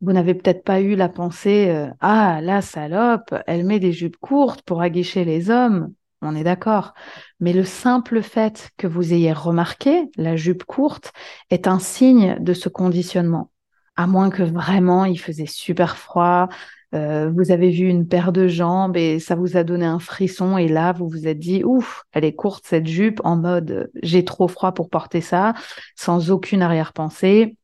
Vous 0.00 0.12
n'avez 0.12 0.34
peut-être 0.34 0.64
pas 0.64 0.80
eu 0.80 0.94
la 0.94 1.08
pensée, 1.08 1.68
euh, 1.70 1.88
ah, 2.00 2.40
la 2.40 2.62
salope, 2.62 3.34
elle 3.46 3.64
met 3.64 3.80
des 3.80 3.92
jupes 3.92 4.16
courtes 4.16 4.62
pour 4.62 4.80
aguicher 4.80 5.24
les 5.24 5.50
hommes. 5.50 5.92
On 6.22 6.34
est 6.34 6.44
d'accord. 6.44 6.94
Mais 7.40 7.52
le 7.52 7.64
simple 7.64 8.22
fait 8.22 8.70
que 8.76 8.86
vous 8.86 9.12
ayez 9.12 9.32
remarqué 9.32 10.10
la 10.16 10.36
jupe 10.36 10.64
courte 10.64 11.12
est 11.50 11.66
un 11.66 11.78
signe 11.78 12.36
de 12.40 12.54
ce 12.54 12.68
conditionnement. 12.68 13.50
À 13.96 14.06
moins 14.06 14.30
que 14.30 14.42
vraiment 14.42 15.04
il 15.04 15.18
faisait 15.18 15.46
super 15.46 15.96
froid, 15.96 16.48
euh, 16.94 17.30
vous 17.34 17.50
avez 17.50 17.70
vu 17.70 17.86
une 17.86 18.08
paire 18.08 18.32
de 18.32 18.48
jambes 18.48 18.96
et 18.96 19.18
ça 19.18 19.34
vous 19.34 19.58
a 19.58 19.64
donné 19.64 19.84
un 19.84 19.98
frisson 19.98 20.56
et 20.56 20.68
là 20.68 20.92
vous 20.92 21.06
vous 21.06 21.26
êtes 21.26 21.38
dit 21.38 21.62
ouf 21.62 22.04
elle 22.12 22.24
est 22.24 22.34
courte 22.34 22.64
cette 22.66 22.86
jupe 22.86 23.20
en 23.24 23.36
mode 23.36 23.90
j'ai 24.02 24.24
trop 24.24 24.48
froid 24.48 24.72
pour 24.72 24.88
porter 24.88 25.20
ça 25.20 25.52
sans 25.96 26.30
aucune 26.30 26.62
arrière-pensée. 26.62 27.56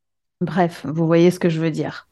Bref 0.43 0.85
vous 0.85 1.07
voyez 1.07 1.31
ce 1.31 1.41
que 1.41 1.49
je 1.49 1.59
veux 1.59 1.71
dire. 1.71 2.07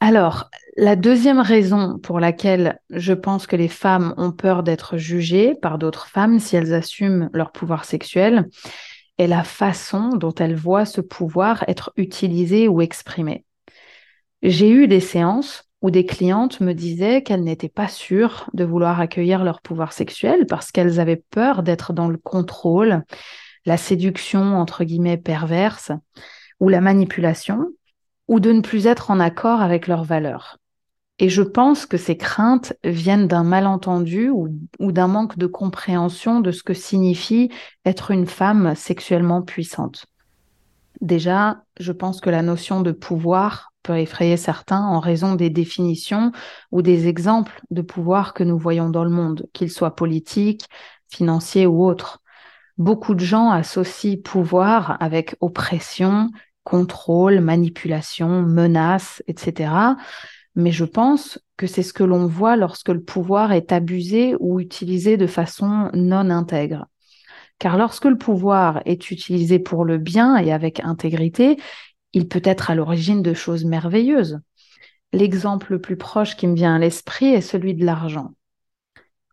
Alors 0.00 0.50
la 0.76 0.96
deuxième 0.96 1.40
raison 1.40 1.98
pour 1.98 2.20
laquelle 2.20 2.78
je 2.90 3.14
pense 3.14 3.46
que 3.46 3.56
les 3.56 3.68
femmes 3.68 4.12
ont 4.18 4.32
peur 4.32 4.62
d'être 4.62 4.98
jugées 4.98 5.54
par 5.54 5.78
d'autres 5.78 6.08
femmes 6.08 6.38
si 6.38 6.56
elles 6.56 6.74
assument 6.74 7.30
leur 7.32 7.52
pouvoir 7.52 7.86
sexuel 7.86 8.50
est 9.16 9.26
la 9.26 9.44
façon 9.44 10.10
dont 10.10 10.34
elles 10.34 10.56
voient 10.56 10.84
ce 10.84 11.00
pouvoir 11.00 11.64
être 11.68 11.92
utilisé 11.96 12.68
ou 12.68 12.82
exprimé. 12.82 13.44
J'ai 14.42 14.70
eu 14.70 14.88
des 14.88 15.00
séances 15.00 15.64
où 15.82 15.90
des 15.90 16.06
clientes 16.06 16.60
me 16.60 16.72
disaient 16.72 17.22
qu'elles 17.22 17.42
n'étaient 17.42 17.68
pas 17.68 17.88
sûres 17.88 18.48
de 18.54 18.64
vouloir 18.64 19.00
accueillir 19.00 19.44
leur 19.44 19.60
pouvoir 19.60 19.92
sexuel 19.92 20.46
parce 20.46 20.70
qu'elles 20.70 21.00
avaient 21.00 21.22
peur 21.30 21.62
d'être 21.64 21.92
dans 21.92 22.08
le 22.08 22.18
contrôle, 22.18 23.02
la 23.66 23.76
séduction 23.76 24.56
entre 24.56 24.84
guillemets 24.84 25.16
perverse 25.16 25.90
ou 26.60 26.68
la 26.68 26.80
manipulation, 26.80 27.66
ou 28.28 28.38
de 28.38 28.52
ne 28.52 28.60
plus 28.60 28.86
être 28.86 29.10
en 29.10 29.18
accord 29.18 29.60
avec 29.60 29.88
leurs 29.88 30.04
valeurs. 30.04 30.58
Et 31.18 31.28
je 31.28 31.42
pense 31.42 31.86
que 31.86 31.96
ces 31.96 32.16
craintes 32.16 32.72
viennent 32.84 33.26
d'un 33.26 33.44
malentendu 33.44 34.30
ou, 34.30 34.48
ou 34.78 34.92
d'un 34.92 35.08
manque 35.08 35.36
de 35.36 35.46
compréhension 35.46 36.40
de 36.40 36.52
ce 36.52 36.62
que 36.62 36.74
signifie 36.74 37.50
être 37.84 38.12
une 38.12 38.26
femme 38.26 38.74
sexuellement 38.76 39.42
puissante. 39.42 40.06
Déjà, 41.00 41.64
je 41.80 41.92
pense 41.92 42.20
que 42.20 42.30
la 42.30 42.42
notion 42.42 42.80
de 42.80 42.92
pouvoir 42.92 43.71
peut 43.82 43.98
effrayer 43.98 44.36
certains 44.36 44.82
en 44.84 45.00
raison 45.00 45.34
des 45.34 45.50
définitions 45.50 46.32
ou 46.70 46.82
des 46.82 47.08
exemples 47.08 47.60
de 47.70 47.82
pouvoir 47.82 48.34
que 48.34 48.44
nous 48.44 48.58
voyons 48.58 48.90
dans 48.90 49.04
le 49.04 49.10
monde, 49.10 49.46
qu'ils 49.52 49.70
soient 49.70 49.96
politiques, 49.96 50.66
financiers 51.08 51.66
ou 51.66 51.84
autres. 51.84 52.22
Beaucoup 52.78 53.14
de 53.14 53.20
gens 53.20 53.50
associent 53.50 54.20
pouvoir 54.22 54.96
avec 55.00 55.36
oppression, 55.40 56.30
contrôle, 56.64 57.40
manipulation, 57.40 58.42
menace, 58.42 59.22
etc. 59.26 59.96
Mais 60.54 60.70
je 60.70 60.84
pense 60.84 61.38
que 61.56 61.66
c'est 61.66 61.82
ce 61.82 61.92
que 61.92 62.04
l'on 62.04 62.26
voit 62.26 62.56
lorsque 62.56 62.88
le 62.88 63.02
pouvoir 63.02 63.52
est 63.52 63.72
abusé 63.72 64.36
ou 64.40 64.60
utilisé 64.60 65.16
de 65.16 65.26
façon 65.26 65.90
non 65.94 66.30
intègre. 66.30 66.86
Car 67.58 67.78
lorsque 67.78 68.06
le 68.06 68.18
pouvoir 68.18 68.82
est 68.86 69.10
utilisé 69.10 69.58
pour 69.58 69.84
le 69.84 69.98
bien 69.98 70.36
et 70.36 70.52
avec 70.52 70.80
intégrité, 70.80 71.58
il 72.12 72.28
peut 72.28 72.42
être 72.44 72.70
à 72.70 72.74
l'origine 72.74 73.22
de 73.22 73.34
choses 73.34 73.64
merveilleuses. 73.64 74.40
L'exemple 75.12 75.72
le 75.72 75.80
plus 75.80 75.96
proche 75.96 76.36
qui 76.36 76.46
me 76.46 76.54
vient 76.54 76.74
à 76.74 76.78
l'esprit 76.78 77.26
est 77.26 77.40
celui 77.40 77.74
de 77.74 77.84
l'argent. 77.84 78.32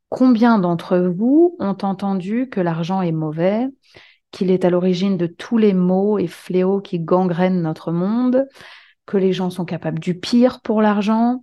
Combien 0.09 0.57
d'entre 0.57 0.97
vous 0.97 1.55
ont 1.59 1.77
entendu 1.81 2.49
que 2.49 2.59
l'argent 2.59 3.01
est 3.01 3.11
mauvais, 3.11 3.67
qu'il 4.31 4.51
est 4.51 4.65
à 4.65 4.69
l'origine 4.69 5.17
de 5.17 5.27
tous 5.27 5.57
les 5.57 5.73
maux 5.73 6.17
et 6.17 6.27
fléaux 6.27 6.81
qui 6.81 6.99
gangrènent 6.99 7.61
notre 7.61 7.91
monde, 7.91 8.47
que 9.05 9.17
les 9.17 9.33
gens 9.33 9.49
sont 9.49 9.65
capables 9.65 9.99
du 9.99 10.19
pire 10.19 10.61
pour 10.61 10.81
l'argent? 10.81 11.41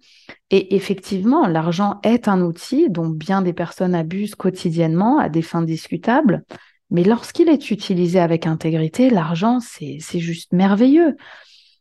Et 0.51 0.75
effectivement, 0.77 1.47
l'argent 1.47 2.01
est 2.03 2.29
un 2.29 2.41
outil 2.41 2.91
dont 2.91 3.09
bien 3.09 3.41
des 3.41 3.53
personnes 3.53 3.95
abusent 3.95 4.35
quotidiennement 4.35 5.19
à 5.19 5.29
des 5.29 5.43
fins 5.43 5.63
discutables. 5.63 6.45
Mais 6.91 7.03
lorsqu'il 7.03 7.49
est 7.49 7.71
utilisé 7.71 8.21
avec 8.21 8.47
intégrité, 8.47 9.11
l'argent, 9.11 9.59
c'est 9.61 10.01
juste 10.21 10.53
merveilleux. 10.53 11.17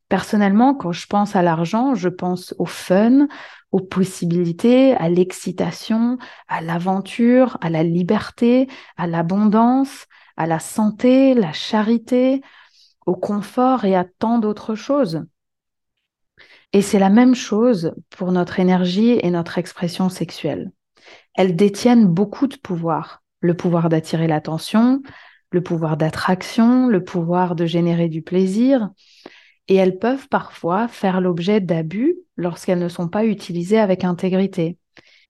Personnellement, 0.10 0.76
quand 0.76 0.92
je 0.92 1.08
pense 1.08 1.36
à 1.36 1.42
l'argent, 1.42 1.96
je 1.96 2.10
pense 2.10 2.54
au 2.60 2.66
fun, 2.66 3.28
aux 3.72 3.82
possibilités, 3.82 4.94
à 4.96 5.10
l'excitation, 5.10 6.18
à 6.48 6.62
l'aventure, 6.62 7.58
à 7.62 7.70
la 7.70 7.84
liberté, 7.84 8.68
à 8.98 9.08
l'abondance, 9.08 10.06
à 10.38 10.48
la 10.48 10.60
santé, 10.60 11.34
la 11.34 11.54
charité, 11.54 12.42
au 13.06 13.16
confort 13.16 13.86
et 13.86 13.96
à 13.96 14.06
tant 14.06 14.40
d'autres 14.40 14.76
choses. 14.76 15.26
Et 16.74 16.82
c'est 16.82 17.00
la 17.00 17.10
même 17.10 17.36
chose 17.36 17.94
pour 18.10 18.32
notre 18.32 18.60
énergie 18.60 19.20
et 19.22 19.30
notre 19.30 19.58
expression 19.58 20.10
sexuelle. 20.10 20.72
Elles 21.36 21.56
détiennent 21.56 22.08
beaucoup 22.08 22.48
de 22.48 22.58
pouvoir. 22.58 23.25
Le 23.46 23.54
pouvoir 23.54 23.90
d'attirer 23.90 24.26
l'attention, 24.26 25.04
le 25.52 25.62
pouvoir 25.62 25.98
d'attraction, 25.98 26.88
le 26.88 27.04
pouvoir 27.04 27.54
de 27.54 27.68
générer 27.68 28.10
du 28.10 28.24
plaisir, 28.24 28.90
et 29.68 29.76
elles 29.76 30.00
peuvent 30.00 30.28
parfois 30.30 30.88
faire 30.88 31.22
l'objet 31.22 31.62
d'abus 31.62 32.16
lorsqu'elles 32.38 32.80
ne 32.80 32.90
sont 32.90 33.08
pas 33.08 33.24
utilisées 33.24 33.78
avec 33.78 34.04
intégrité. 34.04 34.80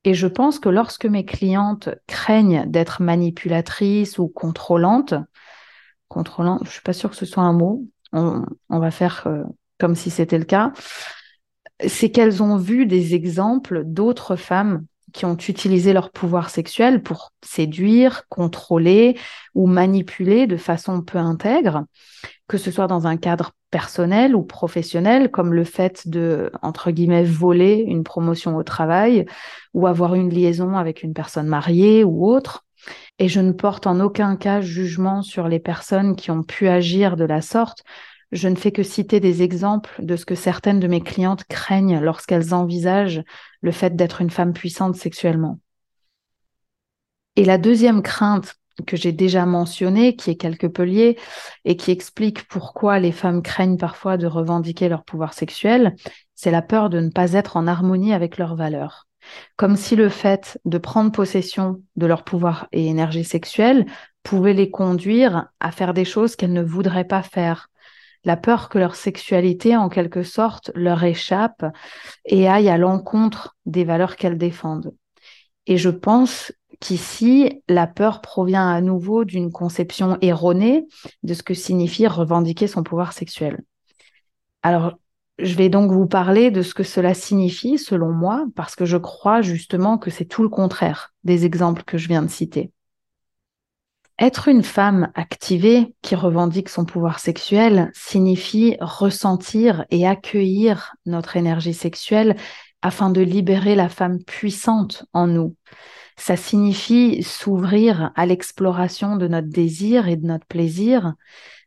Et 0.06 0.14
je 0.14 0.28
pense 0.28 0.60
que 0.60 0.70
lorsque 0.70 1.06
mes 1.06 1.26
clientes 1.26 1.90
craignent 2.08 2.64
d'être 2.68 3.02
manipulatrices 3.02 4.18
ou 4.18 4.30
contrôlantes, 4.30 5.16
contrôlantes, 6.08 6.62
je 6.64 6.72
suis 6.72 6.82
pas 6.82 6.94
sûre 6.94 7.10
que 7.10 7.18
ce 7.18 7.26
soit 7.26 7.44
un 7.44 7.54
mot, 7.54 7.86
on, 8.14 8.46
va 8.70 8.92
faire 8.92 9.24
euh, 9.28 9.44
comme 9.78 9.94
si 9.94 10.10
c'était 10.10 10.38
le 10.38 10.46
cas, 10.46 10.72
c'est 11.86 12.12
qu'elles 12.12 12.42
ont 12.42 12.56
vu 12.56 12.86
des 12.86 13.14
exemples 13.14 13.84
d'autres 13.84 14.38
femmes 14.38 14.86
qui 15.16 15.24
ont 15.26 15.38
utilisé 15.38 15.94
leur 15.94 16.12
pouvoir 16.12 16.50
sexuel 16.50 17.02
pour 17.02 17.32
séduire, 17.42 18.28
contrôler 18.28 19.18
ou 19.54 19.66
manipuler 19.66 20.46
de 20.46 20.58
façon 20.58 21.02
peu 21.02 21.18
intègre, 21.18 21.86
que 22.50 22.58
ce 22.58 22.70
soit 22.70 22.88
dans 22.88 23.08
un 23.08 23.16
cadre 23.16 23.54
personnel 23.72 24.36
ou 24.36 24.44
professionnel, 24.44 25.32
comme 25.32 25.54
le 25.54 25.64
fait 25.64 26.10
de, 26.10 26.52
entre 26.62 26.92
guillemets, 26.92 27.24
voler 27.24 27.86
une 27.88 28.04
promotion 28.04 28.58
au 28.58 28.64
travail 28.64 29.26
ou 29.74 29.88
avoir 29.88 30.16
une 30.16 30.30
liaison 30.30 30.76
avec 30.76 31.02
une 31.02 31.14
personne 31.14 31.48
mariée 31.48 32.04
ou 32.04 32.28
autre. 32.28 32.66
Et 33.18 33.30
je 33.30 33.40
ne 33.40 33.54
porte 33.54 33.88
en 33.88 34.02
aucun 34.02 34.36
cas 34.36 34.60
jugement 34.60 35.22
sur 35.22 35.48
les 35.48 35.60
personnes 35.60 36.18
qui 36.18 36.30
ont 36.30 36.44
pu 36.44 36.68
agir 36.68 37.16
de 37.16 37.24
la 37.24 37.42
sorte. 37.42 37.86
Je 38.32 38.48
ne 38.48 38.56
fais 38.56 38.72
que 38.72 38.84
citer 38.84 39.20
des 39.20 39.44
exemples 39.44 39.96
de 40.00 40.16
ce 40.16 40.26
que 40.26 40.36
certaines 40.36 40.80
de 40.80 40.88
mes 40.88 41.02
clientes 41.02 41.44
craignent 41.46 42.00
lorsqu'elles 42.00 42.54
envisagent 42.54 43.24
le 43.62 43.72
fait 43.72 43.96
d'être 43.96 44.22
une 44.22 44.30
femme 44.30 44.54
puissante 44.54 44.96
sexuellement. 44.96 45.60
Et 47.36 47.46
la 47.46 47.58
deuxième 47.58 48.02
crainte 48.02 48.56
que 48.88 48.98
j'ai 48.98 49.12
déjà 49.12 49.46
mentionnée, 49.46 50.16
qui 50.16 50.32
est 50.32 50.36
quelque 50.36 50.68
peu 50.68 50.84
liée 50.84 51.18
et 51.64 51.78
qui 51.78 51.92
explique 51.92 52.48
pourquoi 52.48 53.00
les 53.00 53.12
femmes 53.12 53.42
craignent 53.42 53.78
parfois 53.78 54.18
de 54.18 54.28
revendiquer 54.28 54.90
leur 54.90 55.04
pouvoir 55.04 55.34
sexuel, 55.34 55.96
c'est 56.34 56.52
la 56.52 56.62
peur 56.62 56.90
de 56.90 57.00
ne 57.00 57.10
pas 57.10 57.34
être 57.34 57.58
en 57.58 57.68
harmonie 57.68 58.14
avec 58.14 58.38
leurs 58.38 58.56
valeurs. 58.56 59.08
Comme 59.56 59.76
si 59.76 59.96
le 59.96 60.10
fait 60.10 60.60
de 60.66 60.78
prendre 60.78 61.12
possession 61.12 61.82
de 61.96 62.06
leur 62.06 62.24
pouvoir 62.24 62.68
et 62.72 62.88
énergie 62.88 63.24
sexuelle 63.24 63.86
pouvait 64.24 64.54
les 64.54 64.70
conduire 64.70 65.50
à 65.60 65.72
faire 65.72 65.94
des 65.94 66.06
choses 66.06 66.36
qu'elles 66.36 66.54
ne 66.54 66.62
voudraient 66.62 67.08
pas 67.08 67.24
faire, 67.24 67.70
la 68.26 68.36
peur 68.36 68.70
que 68.70 68.80
leur 68.80 68.96
sexualité, 68.96 69.78
en 69.78 69.88
quelque 69.88 70.24
sorte, 70.24 70.72
leur 70.76 71.04
échappe 71.04 71.66
et 72.26 72.48
aille 72.48 72.70
à 72.70 72.78
l'encontre 72.78 73.56
des 73.66 73.84
valeurs 73.84 74.16
qu'elles 74.16 74.38
défendent. 74.38 74.94
Et 75.68 75.78
je 75.78 75.90
pense 75.90 76.52
qu'ici, 76.80 77.62
la 77.70 77.88
peur 77.88 78.22
provient 78.22 78.68
à 78.68 78.82
nouveau 78.82 79.24
d'une 79.26 79.52
conception 79.52 80.18
erronée 80.22 80.86
de 81.24 81.34
ce 81.34 81.44
que 81.44 81.54
signifie 81.54 82.08
revendiquer 82.08 82.68
son 82.68 82.84
pouvoir 82.84 83.14
sexuel. 83.14 83.64
Alors, 84.64 84.98
je 85.38 85.56
vais 85.56 85.70
donc 85.70 85.92
vous 85.92 86.08
parler 86.08 86.50
de 86.50 86.62
ce 86.62 86.74
que 86.74 86.84
cela 86.84 87.14
signifie 87.14 87.78
selon 87.78 88.12
moi, 88.12 88.46
parce 88.56 88.76
que 88.76 88.86
je 88.86 88.98
crois 88.98 89.42
justement 89.42 89.98
que 89.98 90.10
c'est 90.10 90.26
tout 90.26 90.44
le 90.44 90.50
contraire 90.50 91.14
des 91.24 91.46
exemples 91.46 91.84
que 91.84 91.98
je 91.98 92.08
viens 92.08 92.22
de 92.22 92.30
citer. 92.30 92.72
Être 94.18 94.48
une 94.48 94.64
femme 94.64 95.12
activée 95.14 95.94
qui 96.02 96.16
revendique 96.16 96.70
son 96.70 96.86
pouvoir 96.86 97.20
sexuel 97.20 97.92
signifie 97.94 98.78
ressentir 98.80 99.86
et 99.92 100.08
accueillir 100.08 100.96
notre 101.06 101.36
énergie 101.36 101.74
sexuelle 101.74 102.38
afin 102.82 103.10
de 103.10 103.20
libérer 103.20 103.76
la 103.76 103.90
femme 103.90 104.24
puissante 104.24 105.06
en 105.12 105.28
nous. 105.28 105.56
Ça 106.18 106.38
signifie 106.38 107.24
s'ouvrir 107.24 108.12
à 108.16 108.26
l'exploration 108.26 109.18
de 109.18 109.28
notre 109.28 109.50
désir 109.50 110.08
et 110.08 110.16
de 110.16 110.26
notre 110.26 110.46
plaisir. 110.46 111.14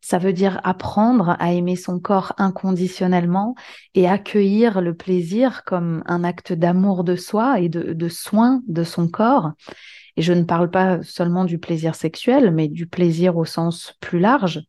Ça 0.00 0.16
veut 0.16 0.32
dire 0.32 0.58
apprendre 0.64 1.36
à 1.38 1.52
aimer 1.52 1.76
son 1.76 2.00
corps 2.00 2.32
inconditionnellement 2.38 3.56
et 3.94 4.08
accueillir 4.08 4.80
le 4.80 4.94
plaisir 4.94 5.64
comme 5.64 6.02
un 6.06 6.24
acte 6.24 6.54
d'amour 6.54 7.04
de 7.04 7.14
soi 7.14 7.60
et 7.60 7.68
de, 7.68 8.08
soin 8.08 8.62
de 8.68 8.84
son 8.84 9.08
corps. 9.08 9.52
Et 10.18 10.22
je 10.22 10.32
ne 10.32 10.42
parle 10.42 10.68
pas 10.68 11.00
seulement 11.04 11.44
du 11.44 11.60
plaisir 11.60 11.94
sexuel, 11.94 12.50
mais 12.50 12.66
du 12.66 12.88
plaisir 12.88 13.36
au 13.36 13.44
sens 13.44 13.94
plus 14.00 14.18
large. 14.18 14.64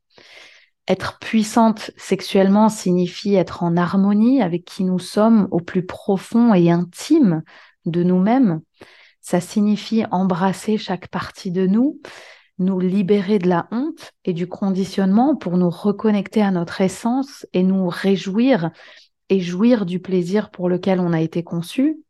Être 0.87 1.17
puissante 1.17 1.89
sexuellement 1.97 2.69
signifie 2.69 3.33
être 3.33 3.63
en 3.63 3.75
harmonie 3.75 4.43
avec 4.43 4.63
qui 4.63 4.83
nous 4.83 4.99
sommes 4.99 5.47
au 5.49 5.59
plus 5.59 5.83
profond 5.83 6.53
et 6.53 6.69
intime 6.69 7.41
de 7.85 8.03
nous-mêmes. 8.03 8.61
Ça 9.21 9.41
signifie 9.41 10.05
embrasser 10.11 10.77
chaque 10.77 11.07
partie 11.07 11.49
de 11.49 11.65
nous, 11.65 11.99
nous 12.59 12.79
libérer 12.79 13.39
de 13.39 13.49
la 13.49 13.67
honte 13.71 14.11
et 14.25 14.33
du 14.33 14.45
conditionnement 14.45 15.35
pour 15.35 15.57
nous 15.57 15.71
reconnecter 15.71 16.43
à 16.43 16.51
notre 16.51 16.81
essence 16.81 17.47
et 17.53 17.63
nous 17.63 17.87
réjouir 17.87 18.69
et 19.29 19.39
jouir 19.39 19.87
du 19.87 19.99
plaisir 19.99 20.51
pour 20.51 20.69
lequel 20.69 20.99
on 20.99 21.11
a 21.11 21.21
été 21.21 21.41
conçu. 21.41 22.03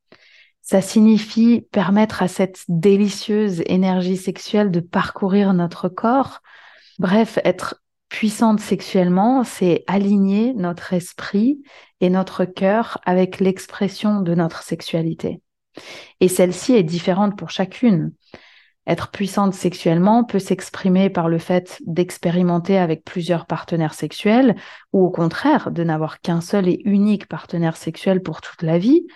Ça 0.69 0.83
signifie 0.83 1.61
permettre 1.71 2.21
à 2.21 2.27
cette 2.27 2.63
délicieuse 2.67 3.63
énergie 3.65 4.17
sexuelle 4.17 4.69
de 4.69 4.81
parcourir 4.81 5.55
notre 5.55 5.89
corps. 5.89 6.41
Bref, 6.99 7.39
être 7.43 7.81
puissante 8.07 8.59
sexuellement, 8.59 9.43
c'est 9.43 9.83
aligner 9.87 10.53
notre 10.53 10.93
esprit 10.93 11.63
et 12.01 12.11
notre 12.11 12.45
cœur 12.45 12.99
avec 13.07 13.39
l'expression 13.39 14.21
de 14.21 14.35
notre 14.35 14.61
sexualité. 14.61 15.41
Et 16.19 16.27
celle-ci 16.27 16.75
est 16.75 16.83
différente 16.83 17.35
pour 17.35 17.49
chacune. 17.49 18.13
Être 18.85 19.09
puissante 19.09 19.55
sexuellement 19.55 20.23
peut 20.23 20.37
s'exprimer 20.37 21.09
par 21.09 21.29
le 21.29 21.39
fait 21.39 21.79
d'expérimenter 21.87 22.77
avec 22.77 23.03
plusieurs 23.03 23.47
partenaires 23.47 23.95
sexuels 23.95 24.55
ou 24.93 25.03
au 25.03 25.09
contraire 25.09 25.71
de 25.71 25.83
n'avoir 25.83 26.21
qu'un 26.21 26.41
seul 26.41 26.69
et 26.69 26.79
unique 26.85 27.27
partenaire 27.27 27.75
sexuel 27.75 28.21
pour 28.21 28.41
toute 28.41 28.61
la 28.61 28.77
vie. 28.77 29.07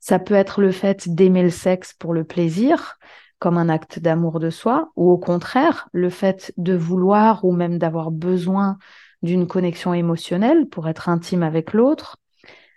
Ça 0.00 0.18
peut 0.18 0.34
être 0.34 0.60
le 0.60 0.72
fait 0.72 1.08
d'aimer 1.08 1.42
le 1.42 1.50
sexe 1.50 1.92
pour 1.92 2.14
le 2.14 2.24
plaisir, 2.24 2.98
comme 3.38 3.58
un 3.58 3.68
acte 3.68 3.98
d'amour 3.98 4.40
de 4.40 4.50
soi, 4.50 4.90
ou 4.96 5.10
au 5.10 5.18
contraire, 5.18 5.88
le 5.92 6.10
fait 6.10 6.52
de 6.56 6.74
vouloir 6.74 7.44
ou 7.44 7.52
même 7.52 7.78
d'avoir 7.78 8.10
besoin 8.10 8.78
d'une 9.22 9.46
connexion 9.46 9.94
émotionnelle 9.94 10.68
pour 10.68 10.88
être 10.88 11.08
intime 11.08 11.42
avec 11.42 11.72
l'autre. 11.72 12.16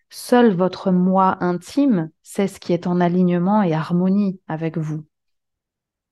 Seul 0.10 0.54
votre 0.54 0.92
moi 0.92 1.38
intime 1.42 2.12
sait 2.22 2.48
ce 2.48 2.60
qui 2.60 2.74
est 2.74 2.88
en 2.88 3.02
alignement 3.02 3.64
et 3.64 3.74
harmonie 3.74 4.40
avec 4.48 4.78
vous. 4.78 5.04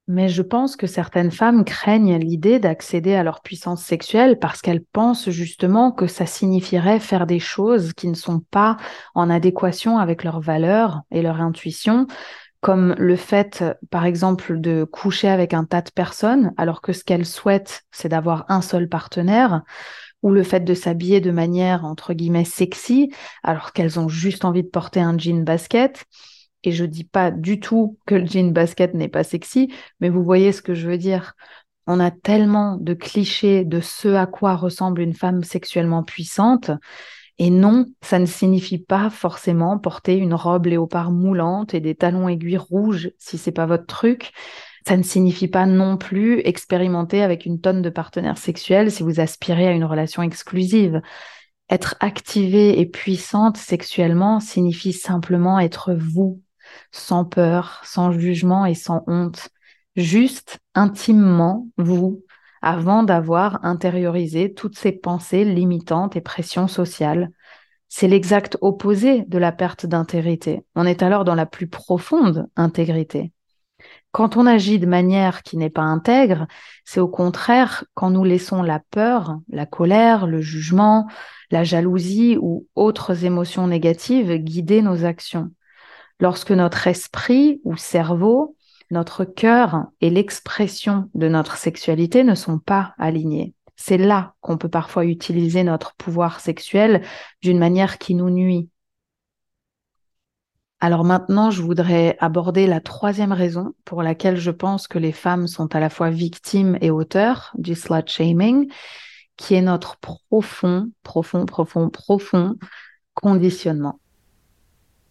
Mais 0.07 0.27
je 0.27 0.41
pense 0.41 0.75
que 0.75 0.87
certaines 0.87 1.31
femmes 1.31 1.63
craignent 1.63 2.17
l'idée 2.17 2.59
d'accéder 2.59 3.13
à 3.15 3.23
leur 3.23 3.41
puissance 3.41 3.83
sexuelle 3.83 4.39
parce 4.39 4.61
qu'elles 4.61 4.83
pensent 4.83 5.29
justement 5.29 5.91
que 5.91 6.07
ça 6.07 6.25
signifierait 6.25 6.99
faire 6.99 7.27
des 7.27 7.39
choses 7.39 7.93
qui 7.93 8.07
ne 8.07 8.15
sont 8.15 8.39
pas 8.51 8.77
en 9.15 9.29
adéquation 9.29 9.99
avec 9.99 10.23
leurs 10.23 10.41
valeurs 10.41 11.01
et 11.11 11.21
leur 11.21 11.39
intuition, 11.39 12.07
comme 12.61 12.93
le 12.97 13.15
fait, 13.15 13.63
par 13.89 14.05
exemple, 14.05 14.59
de 14.59 14.83
coucher 14.83 15.29
avec 15.29 15.53
un 15.53 15.65
tas 15.65 15.81
de 15.81 15.91
personnes, 15.91 16.51
alors 16.57 16.81
que 16.81 16.93
ce 16.93 17.03
qu'elles 17.03 17.25
souhaitent, 17.25 17.83
c'est 17.91 18.09
d'avoir 18.09 18.45
un 18.49 18.61
seul 18.61 18.89
partenaire, 18.89 19.63
ou 20.21 20.29
le 20.31 20.43
fait 20.43 20.59
de 20.59 20.73
s'habiller 20.73 21.21
de 21.21 21.31
manière, 21.31 21.85
entre 21.85 22.13
guillemets, 22.13 22.45
sexy, 22.45 23.11
alors 23.43 23.73
qu'elles 23.73 23.99
ont 23.99 24.09
juste 24.09 24.45
envie 24.45 24.63
de 24.63 24.69
porter 24.69 24.99
un 24.99 25.17
jean 25.17 25.43
basket. 25.43 26.05
Et 26.63 26.71
je 26.71 26.85
dis 26.85 27.03
pas 27.03 27.31
du 27.31 27.59
tout 27.59 27.97
que 28.05 28.15
le 28.15 28.25
jean 28.25 28.51
basket 28.51 28.93
n'est 28.93 29.07
pas 29.07 29.23
sexy, 29.23 29.73
mais 29.99 30.09
vous 30.09 30.23
voyez 30.23 30.51
ce 30.51 30.61
que 30.61 30.73
je 30.73 30.87
veux 30.87 30.97
dire. 30.97 31.33
On 31.87 31.99
a 31.99 32.11
tellement 32.11 32.77
de 32.77 32.93
clichés 32.93 33.65
de 33.65 33.79
ce 33.79 34.09
à 34.09 34.27
quoi 34.27 34.55
ressemble 34.55 35.01
une 35.01 35.15
femme 35.15 35.43
sexuellement 35.43 36.03
puissante. 36.03 36.71
Et 37.39 37.49
non, 37.49 37.87
ça 38.03 38.19
ne 38.19 38.27
signifie 38.27 38.77
pas 38.77 39.09
forcément 39.09 39.79
porter 39.79 40.15
une 40.15 40.35
robe 40.35 40.67
léopard 40.67 41.11
moulante 41.11 41.73
et 41.73 41.79
des 41.79 41.95
talons 41.95 42.29
aiguilles 42.29 42.57
rouges 42.57 43.11
si 43.17 43.39
c'est 43.39 43.51
pas 43.51 43.65
votre 43.65 43.87
truc. 43.87 44.31
Ça 44.87 44.97
ne 44.97 45.03
signifie 45.03 45.47
pas 45.47 45.65
non 45.65 45.97
plus 45.97 46.39
expérimenter 46.39 47.23
avec 47.23 47.45
une 47.45 47.59
tonne 47.59 47.81
de 47.81 47.89
partenaires 47.89 48.37
sexuels 48.37 48.91
si 48.91 49.01
vous 49.03 49.19
aspirez 49.19 49.67
à 49.67 49.71
une 49.71 49.85
relation 49.85 50.21
exclusive. 50.21 51.01
Être 51.69 51.95
activée 51.99 52.79
et 52.79 52.85
puissante 52.85 53.57
sexuellement 53.57 54.39
signifie 54.39 54.93
simplement 54.93 55.59
être 55.59 55.93
vous, 55.93 56.41
sans 56.91 57.25
peur, 57.25 57.81
sans 57.83 58.11
jugement 58.11 58.65
et 58.65 58.75
sans 58.75 59.03
honte, 59.07 59.49
juste 59.95 60.59
intimement 60.75 61.67
vous, 61.77 62.23
avant 62.61 63.03
d'avoir 63.03 63.63
intériorisé 63.65 64.53
toutes 64.53 64.77
ces 64.77 64.91
pensées 64.91 65.43
limitantes 65.45 66.15
et 66.15 66.21
pressions 66.21 66.67
sociales. 66.67 67.31
C'est 67.89 68.07
l'exact 68.07 68.57
opposé 68.61 69.23
de 69.27 69.37
la 69.37 69.51
perte 69.51 69.85
d'intégrité. 69.85 70.63
On 70.75 70.85
est 70.85 71.03
alors 71.03 71.25
dans 71.25 71.35
la 71.35 71.45
plus 71.45 71.67
profonde 71.67 72.47
intégrité. 72.55 73.33
Quand 74.11 74.35
on 74.35 74.45
agit 74.45 74.77
de 74.77 74.85
manière 74.85 75.41
qui 75.41 75.57
n'est 75.57 75.69
pas 75.69 75.81
intègre, 75.81 76.47
c'est 76.83 76.99
au 76.99 77.07
contraire 77.07 77.85
quand 77.93 78.09
nous 78.09 78.23
laissons 78.23 78.61
la 78.61 78.79
peur, 78.91 79.39
la 79.49 79.65
colère, 79.65 80.27
le 80.27 80.41
jugement, 80.41 81.07
la 81.49 81.63
jalousie 81.63 82.37
ou 82.39 82.67
autres 82.75 83.25
émotions 83.25 83.67
négatives 83.67 84.35
guider 84.35 84.81
nos 84.81 85.05
actions. 85.05 85.51
Lorsque 86.21 86.51
notre 86.51 86.85
esprit 86.85 87.59
ou 87.63 87.75
cerveau, 87.75 88.55
notre 88.91 89.25
cœur 89.25 89.87
et 90.01 90.11
l'expression 90.11 91.09
de 91.15 91.27
notre 91.27 91.57
sexualité 91.57 92.23
ne 92.23 92.35
sont 92.35 92.59
pas 92.59 92.93
alignés. 92.99 93.55
C'est 93.75 93.97
là 93.97 94.35
qu'on 94.41 94.59
peut 94.59 94.69
parfois 94.69 95.05
utiliser 95.05 95.63
notre 95.63 95.95
pouvoir 95.95 96.39
sexuel 96.39 97.01
d'une 97.41 97.57
manière 97.57 97.97
qui 97.97 98.13
nous 98.13 98.29
nuit. 98.29 98.69
Alors 100.79 101.03
maintenant, 101.03 101.49
je 101.49 101.63
voudrais 101.63 102.17
aborder 102.19 102.67
la 102.67 102.81
troisième 102.81 103.31
raison 103.31 103.73
pour 103.83 104.03
laquelle 104.03 104.37
je 104.37 104.51
pense 104.51 104.87
que 104.87 104.99
les 104.99 105.11
femmes 105.11 105.47
sont 105.47 105.75
à 105.75 105.79
la 105.79 105.89
fois 105.89 106.11
victimes 106.11 106.77
et 106.81 106.91
auteurs 106.91 107.51
du 107.55 107.73
slut 107.73 108.07
shaming, 108.07 108.71
qui 109.37 109.55
est 109.55 109.61
notre 109.61 109.97
profond, 109.97 110.91
profond, 111.01 111.47
profond, 111.47 111.89
profond 111.89 112.57
conditionnement. 113.15 114.00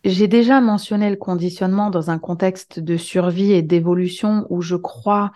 J'ai 0.04 0.28
déjà 0.28 0.60
mentionné 0.60 1.10
le 1.10 1.16
conditionnement 1.16 1.90
dans 1.90 2.10
un 2.10 2.18
contexte 2.18 2.80
de 2.80 2.96
survie 2.96 3.52
et 3.52 3.62
d'évolution 3.62 4.46
où 4.48 4.62
je 4.62 4.76
crois 4.76 5.30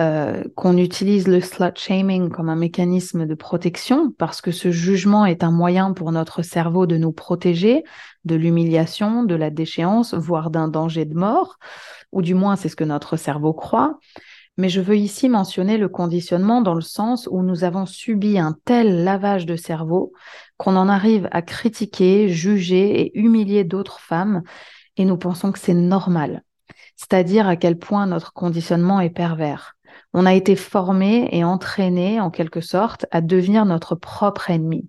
euh, 0.00 0.42
qu'on 0.56 0.76
utilise 0.76 1.28
le 1.28 1.40
slut 1.40 1.76
shaming 1.76 2.30
comme 2.30 2.48
un 2.48 2.56
mécanisme 2.56 3.26
de 3.26 3.34
protection 3.34 4.12
parce 4.18 4.40
que 4.40 4.50
ce 4.50 4.70
jugement 4.70 5.26
est 5.26 5.44
un 5.44 5.50
moyen 5.50 5.92
pour 5.92 6.10
notre 6.12 6.42
cerveau 6.42 6.86
de 6.86 6.96
nous 6.96 7.12
protéger 7.12 7.84
de 8.24 8.34
l'humiliation, 8.34 9.22
de 9.22 9.34
la 9.34 9.50
déchéance, 9.50 10.14
voire 10.14 10.50
d'un 10.50 10.68
danger 10.68 11.04
de 11.04 11.14
mort, 11.14 11.58
ou 12.12 12.22
du 12.22 12.34
moins 12.34 12.56
c'est 12.56 12.68
ce 12.68 12.76
que 12.76 12.84
notre 12.84 13.16
cerveau 13.16 13.52
croit. 13.52 13.98
Mais 14.58 14.68
je 14.68 14.80
veux 14.80 14.96
ici 14.96 15.28
mentionner 15.28 15.78
le 15.78 15.88
conditionnement 15.88 16.60
dans 16.60 16.74
le 16.74 16.80
sens 16.80 17.28
où 17.30 17.42
nous 17.42 17.62
avons 17.62 17.86
subi 17.86 18.38
un 18.38 18.56
tel 18.64 19.04
lavage 19.04 19.46
de 19.46 19.54
cerveau 19.54 20.12
qu'on 20.56 20.74
en 20.74 20.88
arrive 20.88 21.28
à 21.30 21.42
critiquer, 21.42 22.28
juger 22.28 23.00
et 23.00 23.18
humilier 23.18 23.62
d'autres 23.62 24.00
femmes 24.00 24.42
et 24.96 25.04
nous 25.04 25.16
pensons 25.16 25.52
que 25.52 25.60
c'est 25.60 25.74
normal. 25.74 26.42
C'est-à-dire 26.96 27.46
à 27.46 27.54
quel 27.54 27.78
point 27.78 28.06
notre 28.06 28.32
conditionnement 28.32 29.00
est 29.00 29.10
pervers. 29.10 29.76
On 30.12 30.26
a 30.26 30.34
été 30.34 30.56
formé 30.56 31.28
et 31.30 31.44
entraîné 31.44 32.20
en 32.20 32.30
quelque 32.30 32.60
sorte 32.60 33.06
à 33.12 33.20
devenir 33.20 33.64
notre 33.64 33.94
propre 33.94 34.50
ennemi. 34.50 34.88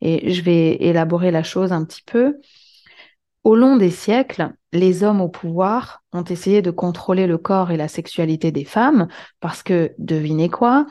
Et 0.00 0.32
je 0.32 0.42
vais 0.42 0.82
élaborer 0.82 1.30
la 1.30 1.42
chose 1.42 1.72
un 1.72 1.84
petit 1.84 2.02
peu. 2.02 2.36
Au 3.44 3.56
long 3.56 3.76
des 3.76 3.90
siècles, 3.90 4.54
les 4.72 5.04
hommes 5.04 5.20
au 5.20 5.28
pouvoir 5.28 6.02
ont 6.12 6.24
essayé 6.24 6.62
de 6.62 6.70
contrôler 6.70 7.26
le 7.26 7.36
corps 7.36 7.70
et 7.70 7.76
la 7.76 7.88
sexualité 7.88 8.52
des 8.52 8.64
femmes 8.64 9.06
parce 9.40 9.62
que, 9.62 9.92
devinez 9.98 10.48
quoi, 10.48 10.86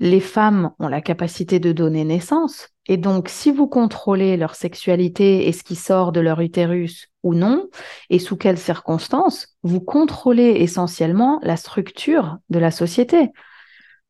les 0.00 0.20
femmes 0.20 0.72
ont 0.78 0.88
la 0.88 1.00
capacité 1.00 1.60
de 1.60 1.72
donner 1.72 2.04
naissance. 2.04 2.68
Et 2.86 2.98
donc, 2.98 3.30
si 3.30 3.50
vous 3.50 3.66
contrôlez 3.66 4.36
leur 4.36 4.54
sexualité 4.54 5.48
et 5.48 5.52
ce 5.52 5.62
qui 5.62 5.76
sort 5.76 6.12
de 6.12 6.20
leur 6.20 6.40
utérus 6.40 7.08
ou 7.22 7.32
non, 7.32 7.70
et 8.10 8.18
sous 8.18 8.36
quelles 8.36 8.58
circonstances, 8.58 9.56
vous 9.62 9.80
contrôlez 9.80 10.56
essentiellement 10.60 11.40
la 11.42 11.56
structure 11.56 12.36
de 12.50 12.58
la 12.58 12.70
société. 12.70 13.30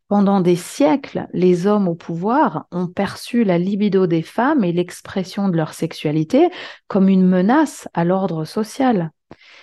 Pendant 0.09 0.41
des 0.41 0.57
siècles, 0.57 1.27
les 1.33 1.67
hommes 1.67 1.89
au 1.89 1.95
pouvoir 1.95 2.67
ont 2.71 2.87
perçu 2.87 3.43
la 3.43 3.59
libido 3.59 4.07
des 4.07 4.23
femmes 4.23 4.63
et 4.63 4.73
l'expression 4.73 5.49
de 5.49 5.57
leur 5.57 5.73
sexualité 5.73 6.51
comme 6.89 7.09
une 7.09 7.27
menace 7.27 7.89
à 7.95 8.05
l'ordre 8.05 8.45
social. 8.45 9.11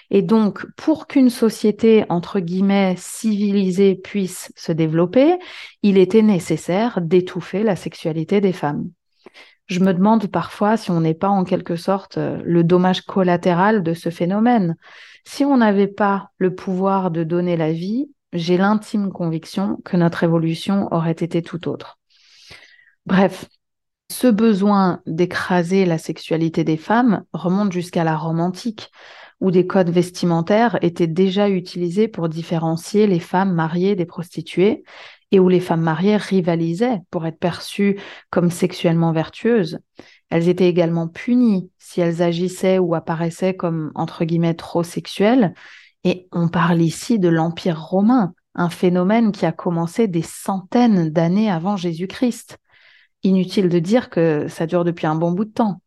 Et 0.10 0.24
donc, 0.24 0.66
pour 0.76 1.08
qu'une 1.08 1.30
société, 1.30 2.06
entre 2.10 2.40
guillemets, 2.40 2.96
civilisée 2.98 3.96
puisse 3.96 4.52
se 4.56 4.72
développer, 4.72 5.38
il 5.84 5.98
était 5.98 6.24
nécessaire 6.24 7.00
d'étouffer 7.02 7.64
la 7.64 7.76
sexualité 7.76 8.42
des 8.42 8.52
femmes. 8.52 8.90
Je 9.68 9.80
me 9.80 9.94
demande 9.94 10.28
parfois 10.28 10.76
si 10.76 10.92
on 10.92 11.00
n'est 11.00 11.14
pas 11.14 11.30
en 11.30 11.46
quelque 11.46 11.78
sorte 11.78 12.18
le 12.18 12.64
dommage 12.64 13.02
collatéral 13.02 13.84
de 13.84 13.94
ce 13.94 14.10
phénomène. 14.10 14.76
Si 15.24 15.46
on 15.46 15.58
n'avait 15.58 15.88
pas 15.88 16.32
le 16.40 16.54
pouvoir 16.56 17.10
de 17.10 17.24
donner 17.24 17.56
la 17.56 17.72
vie, 17.72 18.10
j'ai 18.34 18.58
l'intime 18.58 19.12
conviction 19.12 19.78
que 19.84 19.98
notre 19.98 20.24
évolution 20.24 20.88
aurait 20.94 21.12
été 21.12 21.42
tout 21.42 21.68
autre. 21.68 22.00
Bref, 23.06 23.46
ce 24.12 24.28
besoin 24.28 25.02
d'écraser 25.06 25.86
la 25.86 25.98
sexualité 25.98 26.64
des 26.64 26.78
femmes 26.78 27.24
remonte 27.34 27.72
jusqu'à 27.72 28.04
la 28.04 28.18
Rome 28.18 28.40
antique, 28.40 28.92
où 29.40 29.52
des 29.52 29.66
codes 29.66 29.90
vestimentaires 29.90 30.78
étaient 30.82 31.08
déjà 31.08 31.50
utilisés 31.50 32.08
pour 32.08 32.30
différencier 32.30 33.08
les 33.08 33.20
femmes 33.20 33.54
mariées 33.54 33.96
des 33.96 34.06
prostituées, 34.06 34.84
et 35.32 35.40
où 35.40 35.50
les 35.50 35.62
femmes 35.62 35.82
mariées 35.82 36.18
rivalisaient 36.18 37.00
pour 37.10 37.26
être 37.26 37.40
perçues 37.40 38.00
comme 38.30 38.52
sexuellement 38.52 39.14
vertueuses. 39.14 39.80
Elles 40.30 40.50
étaient 40.50 40.68
également 40.68 41.08
punies 41.08 41.72
si 41.78 42.02
elles 42.02 42.22
agissaient 42.22 42.80
ou 42.80 42.96
apparaissaient 42.96 43.56
comme, 43.56 43.92
entre 43.96 44.26
guillemets, 44.26 44.54
trop 44.54 44.84
sexuelles, 44.84 45.54
et 46.04 46.28
on 46.32 46.48
parle 46.48 46.82
ici 46.82 47.20
de 47.20 47.30
l'Empire 47.30 47.82
romain, 47.82 48.34
un 48.56 48.70
phénomène 48.70 49.32
qui 49.32 49.46
a 49.46 49.52
commencé 49.52 50.08
des 50.08 50.24
centaines 50.24 51.10
d'années 51.10 51.52
avant 51.52 51.78
Jésus-Christ. 51.78 52.58
Inutile 53.24 53.70
de 53.70 53.80
dire 53.80 54.10
que 54.10 54.48
ça 54.48 54.66
dure 54.66 54.84
depuis 54.84 55.08
un 55.08 55.16
bon 55.16 55.32
bout 55.32 55.46
de 55.46 55.52
temps. 55.52 55.82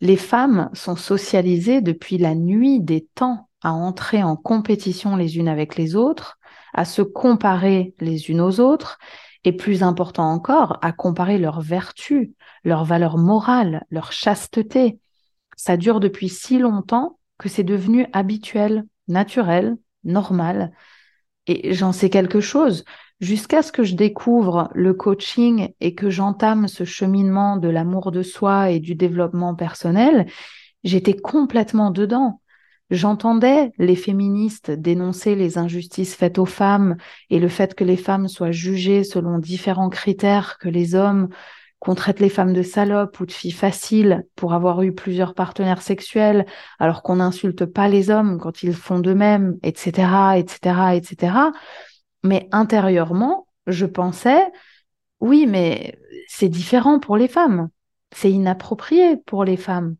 Les 0.00 0.16
femmes 0.16 0.70
sont 0.72 0.96
socialisées 0.96 1.80
depuis 1.80 2.18
la 2.18 2.34
nuit 2.34 2.80
des 2.80 3.06
temps 3.14 3.48
à 3.62 3.72
entrer 3.72 4.22
en 4.22 4.34
compétition 4.34 5.14
les 5.14 5.36
unes 5.36 5.48
avec 5.48 5.76
les 5.76 5.94
autres, 5.94 6.38
à 6.72 6.84
se 6.84 7.02
comparer 7.02 7.94
les 8.00 8.30
unes 8.30 8.40
aux 8.40 8.60
autres, 8.60 8.98
et 9.44 9.52
plus 9.52 9.82
important 9.82 10.30
encore, 10.32 10.78
à 10.82 10.92
comparer 10.92 11.38
leurs 11.38 11.60
vertus, 11.60 12.30
leurs 12.64 12.84
valeurs 12.84 13.18
morales, 13.18 13.84
leur 13.90 14.12
chasteté. 14.12 14.98
Ça 15.56 15.76
dure 15.76 16.00
depuis 16.00 16.28
si 16.28 16.58
longtemps 16.58 17.18
que 17.38 17.48
c'est 17.48 17.64
devenu 17.64 18.06
habituel 18.12 18.84
naturel, 19.08 19.76
normal. 20.04 20.72
Et 21.46 21.74
j'en 21.74 21.92
sais 21.92 22.10
quelque 22.10 22.40
chose 22.40 22.84
jusqu'à 23.22 23.62
ce 23.62 23.72
que 23.72 23.84
je 23.84 23.94
découvre 23.94 24.68
le 24.74 24.92
coaching 24.92 25.72
et 25.80 25.94
que 25.94 26.10
j'entame 26.10 26.68
ce 26.68 26.84
cheminement 26.84 27.56
de 27.56 27.68
l'amour 27.68 28.10
de 28.10 28.22
soi 28.22 28.70
et 28.70 28.80
du 28.80 28.96
développement 28.96 29.54
personnel, 29.54 30.26
j'étais 30.82 31.14
complètement 31.14 31.90
dedans. 31.92 32.40
J'entendais 32.90 33.72
les 33.78 33.96
féministes 33.96 34.70
dénoncer 34.70 35.36
les 35.36 35.56
injustices 35.56 36.14
faites 36.14 36.38
aux 36.38 36.46
femmes 36.46 36.96
et 37.30 37.38
le 37.38 37.48
fait 37.48 37.74
que 37.74 37.84
les 37.84 37.96
femmes 37.96 38.28
soient 38.28 38.50
jugées 38.50 39.04
selon 39.04 39.38
différents 39.38 39.88
critères 39.88 40.58
que 40.58 40.68
les 40.68 40.94
hommes, 40.94 41.28
qu'on 41.82 41.96
traite 41.96 42.20
les 42.20 42.28
femmes 42.28 42.52
de 42.52 42.62
salopes 42.62 43.18
ou 43.18 43.26
de 43.26 43.32
filles 43.32 43.50
faciles 43.50 44.24
pour 44.36 44.54
avoir 44.54 44.82
eu 44.82 44.94
plusieurs 44.94 45.34
partenaires 45.34 45.82
sexuels, 45.82 46.46
alors 46.78 47.02
qu'on 47.02 47.16
n'insulte 47.16 47.64
pas 47.64 47.88
les 47.88 48.08
hommes 48.08 48.38
quand 48.38 48.62
ils 48.62 48.72
font 48.72 49.00
de 49.00 49.12
même, 49.12 49.58
etc., 49.64 50.36
etc., 50.36 50.94
etc. 50.94 51.34
Mais 52.22 52.48
intérieurement, 52.52 53.48
je 53.66 53.84
pensais, 53.84 54.46
oui, 55.18 55.46
mais 55.48 55.98
c'est 56.28 56.48
différent 56.48 57.00
pour 57.00 57.16
les 57.16 57.26
femmes. 57.26 57.68
C'est 58.14 58.30
inapproprié 58.30 59.16
pour 59.16 59.42
les 59.42 59.56
femmes. 59.56 59.96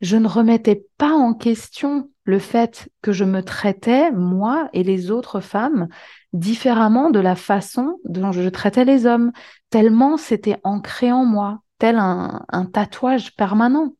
Je 0.00 0.16
ne 0.16 0.26
remettais 0.26 0.84
pas 0.98 1.12
en 1.12 1.32
question 1.32 2.10
le 2.24 2.38
fait 2.38 2.90
que 3.02 3.12
je 3.12 3.24
me 3.24 3.42
traitais, 3.42 4.10
moi 4.10 4.68
et 4.72 4.82
les 4.82 5.10
autres 5.10 5.40
femmes, 5.40 5.88
différemment 6.32 7.10
de 7.10 7.20
la 7.20 7.36
façon 7.36 8.00
dont 8.04 8.32
je 8.32 8.48
traitais 8.48 8.84
les 8.84 9.06
hommes, 9.06 9.30
tellement 9.70 10.16
c'était 10.16 10.58
ancré 10.64 11.12
en 11.12 11.24
moi, 11.24 11.60
tel 11.78 11.96
un, 11.98 12.44
tatouage 12.72 13.36
permanent. 13.36 13.94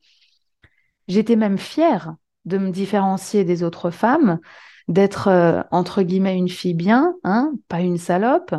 J'étais 1.07 1.35
même 1.35 1.59
fière 1.59 2.15
de 2.45 2.57
me 2.57 2.71
différencier 2.71 3.43
des 3.43 3.63
autres 3.63 3.91
femmes, 3.91 4.39
d'être 4.87 5.27
euh, 5.27 5.61
entre 5.71 6.01
guillemets 6.01 6.37
une 6.37 6.49
fille 6.49 6.73
bien, 6.73 7.15
hein, 7.23 7.53
pas 7.67 7.81
une 7.81 7.97
salope, 7.97 8.55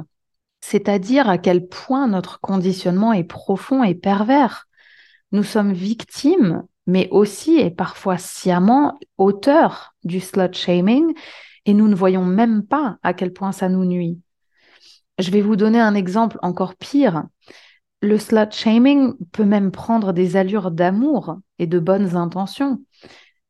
c'est-à-dire 0.60 1.28
à 1.28 1.38
quel 1.38 1.66
point 1.66 2.08
notre 2.08 2.40
conditionnement 2.40 3.12
est 3.12 3.24
profond 3.24 3.82
et 3.84 3.94
pervers. 3.94 4.66
Nous 5.32 5.44
sommes 5.44 5.72
victimes, 5.72 6.64
mais 6.86 7.08
aussi 7.10 7.58
et 7.58 7.70
parfois 7.70 8.18
sciemment 8.18 8.98
auteurs 9.18 9.94
du 10.04 10.20
slut 10.20 10.54
shaming 10.54 11.14
et 11.64 11.74
nous 11.74 11.88
ne 11.88 11.94
voyons 11.94 12.24
même 12.24 12.62
pas 12.62 12.98
à 13.02 13.12
quel 13.12 13.32
point 13.32 13.52
ça 13.52 13.68
nous 13.68 13.84
nuit. 13.84 14.20
Je 15.18 15.30
vais 15.30 15.40
vous 15.40 15.56
donner 15.56 15.80
un 15.80 15.94
exemple 15.94 16.38
encore 16.42 16.76
pire. 16.76 17.24
Le 18.02 18.18
slut 18.18 18.52
shaming 18.52 19.14
peut 19.32 19.44
même 19.44 19.70
prendre 19.70 20.12
des 20.12 20.36
allures 20.36 20.70
d'amour 20.70 21.38
et 21.58 21.66
de 21.66 21.78
bonnes 21.78 22.16
intentions. 22.16 22.80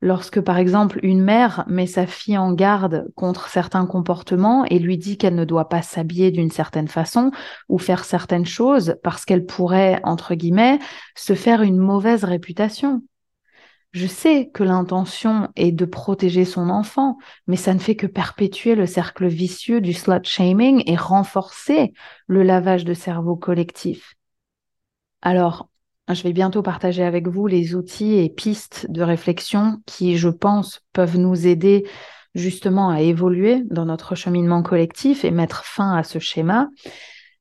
Lorsque, 0.03 0.41
par 0.41 0.59
exemple, 0.59 1.01
une 1.03 1.23
mère 1.23 1.65
met 1.69 1.87
sa 1.87 2.07
fille 2.07 2.37
en 2.37 2.53
garde 2.53 3.09
contre 3.17 3.49
certains 3.49 3.87
comportements 3.87 4.65
et 4.67 4.79
lui 4.79 4.99
dit 4.99 5.17
qu'elle 5.17 5.35
ne 5.35 5.45
doit 5.45 5.71
pas 5.71 5.83
s'habiller 5.83 6.31
d'une 6.31 6.51
certaine 6.51 6.87
façon 6.87 7.31
ou 7.69 7.79
faire 7.79 8.05
certaines 8.05 8.47
choses 8.47 8.97
parce 9.03 9.25
qu'elle 9.25 9.47
pourrait, 9.47 10.01
entre 10.05 10.35
guillemets, 10.35 10.79
se 11.17 11.35
faire 11.35 11.63
une 11.63 11.79
mauvaise 11.79 12.25
réputation. 12.25 13.03
Je 13.97 14.07
sais 14.07 14.51
que 14.53 14.63
l'intention 14.63 15.49
est 15.57 15.73
de 15.73 15.87
protéger 15.87 16.45
son 16.45 16.69
enfant, 16.69 17.17
mais 17.47 17.57
ça 17.57 17.73
ne 17.73 17.79
fait 17.79 17.97
que 17.97 18.07
perpétuer 18.07 18.75
le 18.75 18.85
cercle 18.85 19.27
vicieux 19.27 19.81
du 19.81 19.95
slut 19.95 20.23
shaming 20.23 20.83
et 20.85 20.97
renforcer 20.97 21.95
le 22.27 22.43
lavage 22.43 22.85
de 22.85 22.93
cerveau 22.93 23.37
collectif. 23.37 24.17
Alors, 25.23 25.71
je 26.11 26.23
vais 26.25 26.35
bientôt 26.35 26.61
partager 26.61 27.05
avec 27.05 27.27
vous 27.27 27.47
les 27.47 27.75
outils 27.75 28.19
et 28.19 28.29
pistes 28.29 28.85
de 28.91 29.01
réflexion 29.01 29.79
qui, 29.87 30.19
je 30.19 30.29
pense, 30.29 30.83
peuvent 30.93 31.17
nous 31.17 31.47
aider 31.47 31.89
justement 32.35 32.91
à 32.91 33.01
évoluer 33.01 33.63
dans 33.71 33.87
notre 33.87 34.15
cheminement 34.15 34.63
collectif 34.63 35.25
et 35.25 35.31
mettre 35.31 35.65
fin 35.65 35.97
à 35.97 36.03
ce 36.03 36.19
schéma. 36.19 36.69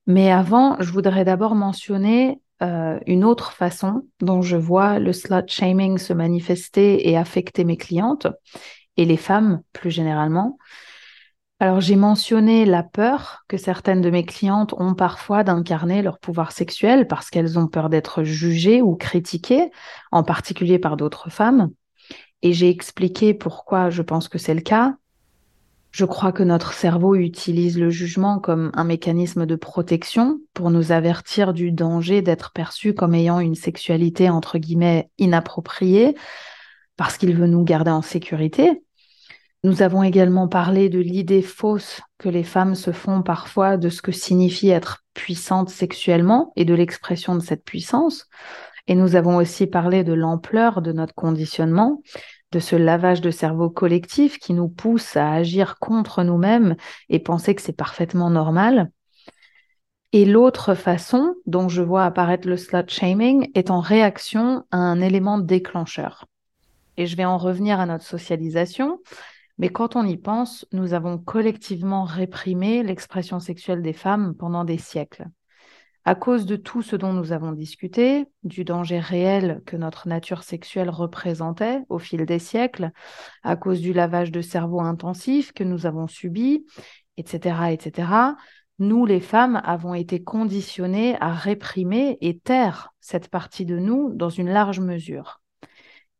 Mais 0.07 0.31
avant, 0.31 0.77
je 0.79 0.89
voudrais 0.93 1.25
d'abord 1.25 1.53
mentionner 1.53 2.39
euh, 2.63 2.99
une 3.05 3.25
autre 3.25 3.51
façon 3.51 4.07
dont 4.21 4.41
je 4.41 4.55
vois 4.55 4.99
le 4.99 5.11
slut 5.11 5.47
shaming 5.47 5.97
se 5.97 6.13
manifester 6.13 7.09
et 7.09 7.17
affecter 7.17 7.65
mes 7.65 7.77
clientes 7.77 8.27
et 8.97 9.05
les 9.05 9.17
femmes 9.17 9.61
plus 9.73 9.91
généralement. 9.91 10.57
Alors 11.59 11.79
j'ai 11.79 11.95
mentionné 11.95 12.65
la 12.65 12.83
peur 12.83 13.43
que 13.47 13.57
certaines 13.57 14.01
de 14.01 14.09
mes 14.09 14.25
clientes 14.25 14.73
ont 14.77 14.93
parfois 14.93 15.43
d'incarner 15.43 16.01
leur 16.01 16.19
pouvoir 16.19 16.51
sexuel 16.51 17.07
parce 17.07 17.29
qu'elles 17.29 17.57
ont 17.57 17.67
peur 17.67 17.89
d'être 17.89 18.23
jugées 18.23 18.81
ou 18.81 18.95
critiquées, 18.95 19.71
en 20.11 20.23
particulier 20.23 20.79
par 20.79 20.97
d'autres 20.97 21.29
femmes. 21.29 21.71
Et 22.41 22.53
j'ai 22.53 22.69
expliqué 22.69 23.33
pourquoi 23.33 23.89
je 23.89 24.01
pense 24.01 24.27
que 24.27 24.37
c'est 24.37 24.53
le 24.53 24.61
cas, 24.61 24.95
je 25.95 26.03
crois 26.03 26.33
que 26.33 26.43
notre 26.43 26.73
cerveau 26.73 27.15
utilise 27.15 27.79
le 27.79 27.89
jugement 27.89 28.39
comme 28.39 28.69
un 28.73 28.83
mécanisme 28.83 29.45
de 29.45 29.55
protection 29.55 30.41
pour 30.53 30.69
nous 30.69 30.91
avertir 30.91 31.53
du 31.53 31.71
danger 31.71 32.21
d'être 32.21 32.51
perçu 32.51 32.93
comme 32.93 33.15
ayant 33.15 33.39
une 33.39 33.55
sexualité 33.55 34.29
entre 34.29 34.57
guillemets 34.57 35.09
inappropriée 35.19 36.13
parce 36.97 37.17
qu'il 37.17 37.33
veut 37.33 37.47
nous 37.47 37.63
garder 37.63 37.91
en 37.91 38.01
sécurité. 38.01 38.83
Nous 39.63 39.83
avons 39.83 40.03
également 40.03 40.49
parlé 40.49 40.89
de 40.89 40.99
l'idée 40.99 41.41
fausse 41.41 42.01
que 42.17 42.27
les 42.27 42.43
femmes 42.43 42.75
se 42.75 42.91
font 42.91 43.21
parfois 43.21 43.77
de 43.77 43.87
ce 43.87 44.01
que 44.01 44.11
signifie 44.11 44.71
être 44.71 45.05
puissante 45.13 45.69
sexuellement 45.69 46.51
et 46.57 46.65
de 46.65 46.73
l'expression 46.73 47.35
de 47.35 47.41
cette 47.41 47.63
puissance. 47.63 48.27
Et 48.87 48.95
nous 48.95 49.15
avons 49.15 49.37
aussi 49.37 49.65
parlé 49.65 50.03
de 50.03 50.13
l'ampleur 50.13 50.81
de 50.81 50.91
notre 50.91 51.15
conditionnement 51.15 52.01
de 52.55 52.61
ce 52.61 52.77
lavage 52.77 53.19
de 53.19 53.31
cerveau 53.31 53.69
collectif 53.69 54.39
qui 54.39 54.53
nous 54.53 54.69
pousse 54.69 55.17
à 55.17 55.29
agir 55.33 55.77
contre 55.77 56.23
nous-mêmes 56.23 56.77
et 57.09 57.19
penser 57.19 57.53
que 57.53 57.61
c'est 57.61 57.75
parfaitement 57.75 58.29
normal. 58.29 58.91
Et 60.13 60.23
l'autre 60.23 60.73
façon 60.73 61.35
dont 61.45 61.67
je 61.67 61.81
vois 61.81 62.05
apparaître 62.05 62.47
le 62.47 62.55
slut 62.55 62.87
shaming 62.87 63.51
est 63.55 63.71
en 63.71 63.81
réaction 63.81 64.63
à 64.71 64.77
un 64.77 65.01
élément 65.01 65.37
déclencheur. 65.37 66.27
Et 66.95 67.07
je 67.07 67.17
vais 67.17 67.25
en 67.25 67.37
revenir 67.37 67.81
à 67.81 67.85
notre 67.85 68.05
socialisation, 68.05 69.01
mais 69.57 69.67
quand 69.67 69.97
on 69.97 70.05
y 70.05 70.15
pense, 70.15 70.65
nous 70.71 70.93
avons 70.93 71.17
collectivement 71.17 72.05
réprimé 72.05 72.83
l'expression 72.83 73.41
sexuelle 73.41 73.81
des 73.81 73.91
femmes 73.91 74.33
pendant 74.33 74.63
des 74.63 74.77
siècles 74.77 75.25
à 76.05 76.13
cause 76.13 76.45
de 76.45 76.55
tout 76.55 76.83
ce 76.83 76.95
dont 76.95 77.13
nous 77.13 77.31
avons 77.31 77.51
discuté, 77.51 78.25
du 78.43 78.63
danger 78.63 78.99
réel 78.99 79.61
que 79.65 79.75
notre 79.75 80.07
nature 80.07 80.43
sexuelle 80.43 80.89
représentait 80.89 81.81
au 81.89 81.97
fil 81.97 82.25
des 82.25 82.39
siècles, 82.39 82.91
à 83.43 83.55
cause 83.55 83.81
du 83.81 83.91
lavage 83.91 84.31
de 84.31 84.41
cerveau 84.41 84.81
intensif 84.81 85.51
que 85.51 85.63
nous 85.63 85.87
avons 85.87 86.07
subi, 86.07 86.65
etc., 87.17 87.71
etc., 87.71 88.35
nous, 88.77 89.05
les 89.05 89.21
femmes, 89.21 89.61
avons 89.63 89.93
été 89.93 90.21
conditionnées 90.21 91.15
à 91.21 91.31
réprimer 91.31 92.17
et 92.19 92.37
taire 92.39 92.93
cette 92.99 93.29
partie 93.29 93.65
de 93.65 93.79
nous 93.79 94.11
dans 94.13 94.29
une 94.29 94.49
large 94.49 94.81
mesure. 94.81 95.39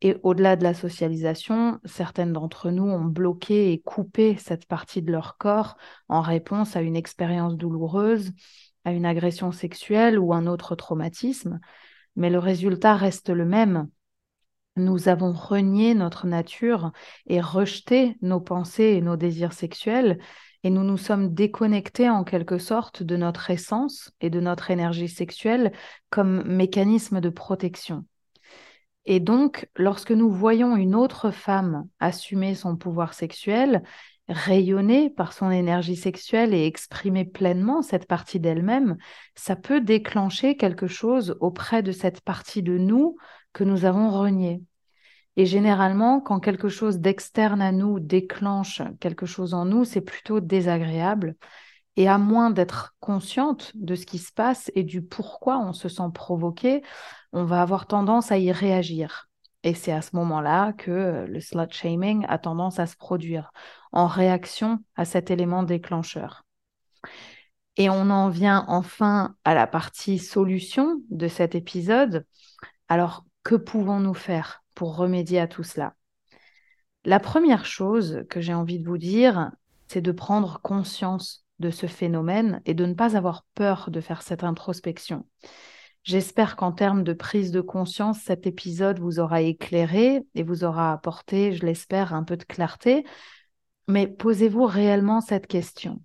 Et 0.00 0.16
au-delà 0.22 0.56
de 0.56 0.64
la 0.64 0.72
socialisation, 0.72 1.78
certaines 1.84 2.32
d'entre 2.32 2.70
nous 2.70 2.84
ont 2.88 3.04
bloqué 3.04 3.72
et 3.72 3.80
coupé 3.80 4.36
cette 4.38 4.66
partie 4.66 5.02
de 5.02 5.12
leur 5.12 5.36
corps 5.36 5.76
en 6.08 6.22
réponse 6.22 6.76
à 6.76 6.80
une 6.80 6.96
expérience 6.96 7.56
douloureuse, 7.56 8.32
à 8.86 8.92
une 8.92 9.04
agression 9.04 9.50
sexuelle 9.50 10.16
ou 10.16 10.32
un 10.32 10.46
autre 10.46 10.76
traumatisme, 10.76 11.58
mais 12.14 12.30
le 12.30 12.38
résultat 12.38 12.94
reste 12.94 13.30
le 13.30 13.44
même. 13.44 13.88
Nous 14.76 15.08
avons 15.08 15.32
renié 15.32 15.92
notre 15.94 16.28
nature 16.28 16.92
et 17.26 17.40
rejeté 17.40 18.16
nos 18.22 18.40
pensées 18.40 18.94
et 18.96 19.00
nos 19.00 19.16
désirs 19.16 19.54
sexuels, 19.54 20.18
et 20.62 20.70
nous 20.70 20.84
nous 20.84 20.98
sommes 20.98 21.34
déconnectés 21.34 22.08
en 22.08 22.22
quelque 22.22 22.58
sorte 22.58 23.02
de 23.02 23.16
notre 23.16 23.50
essence 23.50 24.12
et 24.20 24.30
de 24.30 24.38
notre 24.38 24.70
énergie 24.70 25.08
sexuelle 25.08 25.72
comme 26.08 26.44
mécanisme 26.44 27.20
de 27.20 27.28
protection. 27.28 28.04
Et 29.04 29.18
donc, 29.18 29.68
lorsque 29.76 30.12
nous 30.12 30.30
voyons 30.30 30.76
une 30.76 30.94
autre 30.94 31.32
femme 31.32 31.88
assumer 31.98 32.54
son 32.54 32.76
pouvoir 32.76 33.14
sexuel, 33.14 33.82
rayonner 34.28 35.10
par 35.10 35.32
son 35.32 35.50
énergie 35.50 35.96
sexuelle 35.96 36.52
et 36.54 36.66
exprimer 36.66 37.24
pleinement 37.24 37.82
cette 37.82 38.06
partie 38.06 38.40
d'elle-même, 38.40 38.96
ça 39.34 39.56
peut 39.56 39.80
déclencher 39.80 40.56
quelque 40.56 40.86
chose 40.86 41.36
auprès 41.40 41.82
de 41.82 41.92
cette 41.92 42.20
partie 42.20 42.62
de 42.62 42.76
nous 42.76 43.16
que 43.52 43.64
nous 43.64 43.84
avons 43.84 44.10
reniée. 44.10 44.62
Et 45.36 45.46
généralement, 45.46 46.20
quand 46.20 46.40
quelque 46.40 46.68
chose 46.68 46.98
d'externe 46.98 47.60
à 47.60 47.70
nous 47.70 48.00
déclenche 48.00 48.82
quelque 49.00 49.26
chose 49.26 49.54
en 49.54 49.66
nous, 49.66 49.84
c'est 49.84 50.00
plutôt 50.00 50.40
désagréable. 50.40 51.36
Et 51.96 52.08
à 52.08 52.18
moins 52.18 52.50
d'être 52.50 52.94
consciente 53.00 53.72
de 53.74 53.94
ce 53.94 54.06
qui 54.06 54.18
se 54.18 54.32
passe 54.32 54.70
et 54.74 54.82
du 54.82 55.02
pourquoi 55.02 55.58
on 55.58 55.72
se 55.72 55.88
sent 55.88 56.10
provoqué, 56.12 56.82
on 57.32 57.44
va 57.44 57.62
avoir 57.62 57.86
tendance 57.86 58.32
à 58.32 58.38
y 58.38 58.50
réagir. 58.50 59.28
Et 59.62 59.74
c'est 59.74 59.92
à 59.92 60.00
ce 60.00 60.14
moment-là 60.16 60.72
que 60.74 61.26
le 61.26 61.40
slut 61.40 61.72
shaming 61.72 62.24
a 62.28 62.38
tendance 62.38 62.78
à 62.78 62.86
se 62.86 62.96
produire 62.96 63.52
en 63.92 64.06
réaction 64.06 64.78
à 64.94 65.04
cet 65.04 65.30
élément 65.30 65.62
déclencheur. 65.62 66.44
Et 67.76 67.90
on 67.90 68.10
en 68.10 68.28
vient 68.28 68.64
enfin 68.68 69.36
à 69.44 69.54
la 69.54 69.66
partie 69.66 70.18
solution 70.18 71.02
de 71.10 71.28
cet 71.28 71.54
épisode. 71.54 72.24
Alors, 72.88 73.24
que 73.42 73.54
pouvons-nous 73.54 74.14
faire 74.14 74.64
pour 74.74 74.96
remédier 74.96 75.40
à 75.40 75.46
tout 75.46 75.62
cela? 75.62 75.94
La 77.04 77.20
première 77.20 77.64
chose 77.64 78.24
que 78.30 78.40
j'ai 78.40 78.54
envie 78.54 78.80
de 78.80 78.86
vous 78.86 78.98
dire, 78.98 79.52
c'est 79.88 80.00
de 80.00 80.12
prendre 80.12 80.60
conscience 80.62 81.44
de 81.58 81.70
ce 81.70 81.86
phénomène 81.86 82.60
et 82.64 82.74
de 82.74 82.84
ne 82.84 82.94
pas 82.94 83.16
avoir 83.16 83.44
peur 83.54 83.90
de 83.90 84.00
faire 84.00 84.22
cette 84.22 84.42
introspection. 84.44 85.26
J'espère 86.02 86.56
qu'en 86.56 86.72
termes 86.72 87.02
de 87.02 87.12
prise 87.12 87.50
de 87.50 87.60
conscience, 87.60 88.20
cet 88.20 88.46
épisode 88.46 89.00
vous 89.00 89.18
aura 89.18 89.42
éclairé 89.42 90.24
et 90.34 90.42
vous 90.42 90.64
aura 90.64 90.92
apporté, 90.92 91.52
je 91.52 91.66
l'espère, 91.66 92.14
un 92.14 92.22
peu 92.22 92.36
de 92.36 92.44
clarté. 92.44 93.04
Mais 93.88 94.06
posez-vous 94.06 94.64
réellement 94.64 95.20
cette 95.20 95.46
question. 95.46 96.02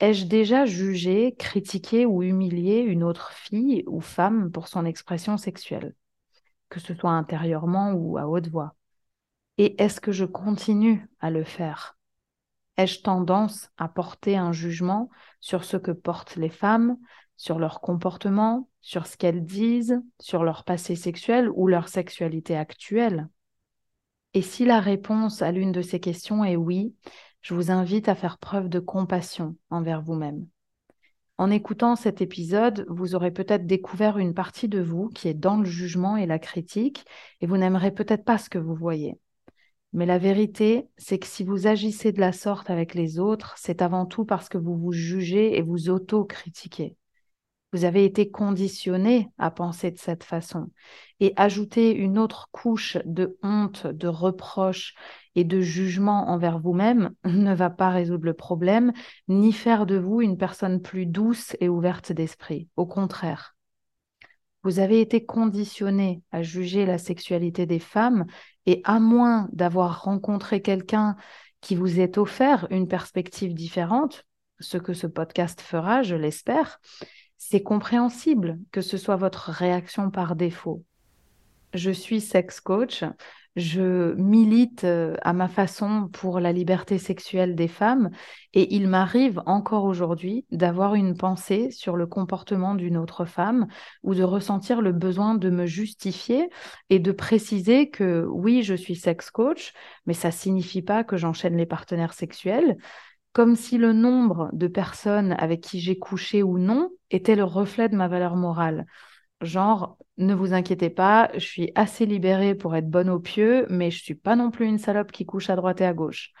Ai-je 0.00 0.26
déjà 0.26 0.66
jugé, 0.66 1.34
critiqué 1.38 2.04
ou 2.06 2.22
humilié 2.22 2.80
une 2.80 3.04
autre 3.04 3.30
fille 3.32 3.84
ou 3.86 4.00
femme 4.00 4.50
pour 4.50 4.66
son 4.66 4.84
expression 4.84 5.36
sexuelle, 5.36 5.94
que 6.68 6.80
ce 6.80 6.94
soit 6.94 7.12
intérieurement 7.12 7.92
ou 7.92 8.18
à 8.18 8.26
haute 8.26 8.48
voix? 8.48 8.74
Et 9.58 9.80
est-ce 9.80 10.00
que 10.00 10.10
je 10.10 10.24
continue 10.24 11.08
à 11.20 11.30
le 11.30 11.44
faire? 11.44 11.96
Ai-je 12.76 13.02
tendance 13.02 13.70
à 13.76 13.86
porter 13.86 14.36
un 14.36 14.50
jugement 14.50 15.08
sur 15.40 15.62
ce 15.62 15.76
que 15.76 15.92
portent 15.92 16.34
les 16.36 16.48
femmes, 16.48 16.96
sur 17.36 17.60
leur 17.60 17.80
comportement, 17.80 18.68
sur 18.80 19.06
ce 19.06 19.16
qu'elles 19.16 19.44
disent, 19.44 20.02
sur 20.18 20.42
leur 20.42 20.64
passé 20.64 20.96
sexuel 20.96 21.48
ou 21.54 21.68
leur 21.68 21.88
sexualité 21.88 22.56
actuelle? 22.56 23.28
Et 24.34 24.42
si 24.42 24.64
la 24.64 24.80
réponse 24.80 25.42
à 25.42 25.52
l'une 25.52 25.72
de 25.72 25.82
ces 25.82 26.00
questions 26.00 26.44
est 26.44 26.56
oui, 26.56 26.94
je 27.42 27.54
vous 27.54 27.70
invite 27.70 28.08
à 28.08 28.14
faire 28.14 28.38
preuve 28.38 28.68
de 28.68 28.78
compassion 28.78 29.56
envers 29.68 30.00
vous-même. 30.00 30.46
En 31.38 31.50
écoutant 31.50 31.96
cet 31.96 32.20
épisode, 32.20 32.86
vous 32.88 33.14
aurez 33.14 33.30
peut-être 33.30 33.66
découvert 33.66 34.18
une 34.18 34.32
partie 34.32 34.68
de 34.68 34.80
vous 34.80 35.08
qui 35.08 35.28
est 35.28 35.34
dans 35.34 35.56
le 35.56 35.64
jugement 35.64 36.16
et 36.16 36.26
la 36.26 36.38
critique, 36.38 37.04
et 37.40 37.46
vous 37.46 37.56
n'aimerez 37.56 37.90
peut-être 37.90 38.24
pas 38.24 38.38
ce 38.38 38.48
que 38.48 38.58
vous 38.58 38.74
voyez. 38.74 39.18
Mais 39.92 40.06
la 40.06 40.18
vérité, 40.18 40.88
c'est 40.96 41.18
que 41.18 41.26
si 41.26 41.44
vous 41.44 41.66
agissez 41.66 42.12
de 42.12 42.20
la 42.20 42.32
sorte 42.32 42.70
avec 42.70 42.94
les 42.94 43.18
autres, 43.18 43.54
c'est 43.58 43.82
avant 43.82 44.06
tout 44.06 44.24
parce 44.24 44.48
que 44.48 44.56
vous 44.56 44.76
vous 44.76 44.92
jugez 44.92 45.58
et 45.58 45.62
vous 45.62 45.90
auto-critiquez. 45.90 46.96
Vous 47.72 47.84
avez 47.84 48.04
été 48.04 48.30
conditionné 48.30 49.30
à 49.38 49.50
penser 49.50 49.90
de 49.90 49.98
cette 49.98 50.24
façon. 50.24 50.70
Et 51.20 51.32
ajouter 51.36 51.94
une 51.94 52.18
autre 52.18 52.48
couche 52.52 52.98
de 53.06 53.38
honte, 53.42 53.86
de 53.86 54.08
reproche 54.08 54.94
et 55.34 55.44
de 55.44 55.60
jugement 55.60 56.28
envers 56.28 56.58
vous-même 56.58 57.10
ne 57.24 57.54
va 57.54 57.70
pas 57.70 57.88
résoudre 57.88 58.26
le 58.26 58.34
problème, 58.34 58.92
ni 59.28 59.52
faire 59.52 59.86
de 59.86 59.96
vous 59.96 60.20
une 60.20 60.36
personne 60.36 60.82
plus 60.82 61.06
douce 61.06 61.56
et 61.60 61.68
ouverte 61.68 62.12
d'esprit. 62.12 62.68
Au 62.76 62.86
contraire. 62.86 63.56
Vous 64.64 64.78
avez 64.78 65.00
été 65.00 65.24
conditionné 65.24 66.22
à 66.30 66.42
juger 66.42 66.86
la 66.86 66.98
sexualité 66.98 67.66
des 67.66 67.80
femmes 67.80 68.26
et 68.66 68.80
à 68.84 69.00
moins 69.00 69.48
d'avoir 69.52 70.04
rencontré 70.04 70.62
quelqu'un 70.62 71.16
qui 71.60 71.74
vous 71.74 72.00
ait 72.00 72.18
offert 72.18 72.66
une 72.70 72.86
perspective 72.86 73.54
différente, 73.54 74.24
ce 74.60 74.78
que 74.78 74.92
ce 74.92 75.08
podcast 75.08 75.60
fera, 75.60 76.02
je 76.02 76.14
l'espère, 76.14 76.80
c'est 77.44 77.62
compréhensible 77.62 78.60
que 78.70 78.80
ce 78.80 78.96
soit 78.96 79.16
votre 79.16 79.50
réaction 79.50 80.10
par 80.10 80.36
défaut. 80.36 80.84
Je 81.74 81.90
suis 81.90 82.20
sex 82.20 82.60
coach, 82.60 83.02
je 83.56 84.14
milite 84.14 84.84
euh, 84.84 85.16
à 85.22 85.32
ma 85.32 85.48
façon 85.48 86.08
pour 86.12 86.38
la 86.38 86.52
liberté 86.52 86.98
sexuelle 86.98 87.56
des 87.56 87.66
femmes. 87.66 88.10
Et 88.54 88.76
il 88.76 88.86
m'arrive 88.86 89.42
encore 89.44 89.84
aujourd'hui 89.84 90.46
d'avoir 90.52 90.94
une 90.94 91.16
pensée 91.16 91.72
sur 91.72 91.96
le 91.96 92.06
comportement 92.06 92.76
d'une 92.76 92.96
autre 92.96 93.24
femme 93.24 93.66
ou 94.04 94.14
de 94.14 94.22
ressentir 94.22 94.80
le 94.80 94.92
besoin 94.92 95.34
de 95.34 95.50
me 95.50 95.66
justifier 95.66 96.48
et 96.90 97.00
de 97.00 97.10
préciser 97.10 97.90
que 97.90 98.24
oui, 98.30 98.62
je 98.62 98.74
suis 98.74 98.96
sex 98.96 99.30
coach, 99.30 99.72
mais 100.06 100.14
ça 100.14 100.30
signifie 100.30 100.82
pas 100.82 101.02
que 101.02 101.16
j'enchaîne 101.16 101.56
les 101.56 101.66
partenaires 101.66 102.14
sexuels 102.14 102.76
comme 103.32 103.56
si 103.56 103.78
le 103.78 103.92
nombre 103.92 104.50
de 104.52 104.66
personnes 104.68 105.32
avec 105.38 105.60
qui 105.60 105.80
j'ai 105.80 105.98
couché 105.98 106.42
ou 106.42 106.58
non 106.58 106.90
était 107.10 107.36
le 107.36 107.44
reflet 107.44 107.88
de 107.88 107.96
ma 107.96 108.08
valeur 108.08 108.36
morale. 108.36 108.86
Genre, 109.40 109.98
ne 110.18 110.34
vous 110.34 110.52
inquiétez 110.52 110.90
pas, 110.90 111.30
je 111.34 111.40
suis 111.40 111.72
assez 111.74 112.06
libérée 112.06 112.54
pour 112.54 112.76
être 112.76 112.88
bonne 112.88 113.10
au 113.10 113.18
pieu, 113.18 113.66
mais 113.70 113.90
je 113.90 114.02
suis 114.02 114.14
pas 114.14 114.36
non 114.36 114.50
plus 114.50 114.66
une 114.66 114.78
salope 114.78 115.12
qui 115.12 115.26
couche 115.26 115.50
à 115.50 115.56
droite 115.56 115.80
et 115.80 115.86
à 115.86 115.94
gauche. 115.94 116.32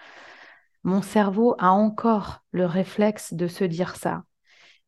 Mon 0.84 1.02
cerveau 1.02 1.54
a 1.58 1.70
encore 1.70 2.44
le 2.50 2.66
réflexe 2.66 3.34
de 3.34 3.46
se 3.46 3.64
dire 3.64 3.96
ça. 3.96 4.24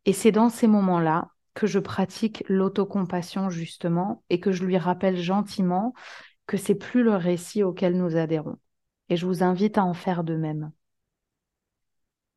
Et 0.05 0.13
c'est 0.13 0.33
dans 0.33 0.49
ces 0.49 0.67
moments-là 0.67 1.29
que 1.55 1.67
je 1.67 1.79
pratique 1.79 2.45
l'autocompassion 2.49 3.49
justement 3.49 4.25
et 4.29 4.41
que 4.41 4.53
je 4.53 4.65
lui 4.65 4.77
rappelle 4.77 5.17
gentiment 5.17 5.95
que 6.47 6.57
c'est 6.57 6.75
plus 6.75 7.03
le 7.03 7.17
récit 7.17 7.63
auquel 7.63 7.97
nous 7.97 8.17
adhérons. 8.17 8.59
Et 9.09 9.17
je 9.17 9.27
vous 9.27 9.43
invite 9.43 9.79
à 9.79 9.85
en 9.85 9.95
faire 9.95 10.25
de 10.25 10.37
même. 10.37 10.73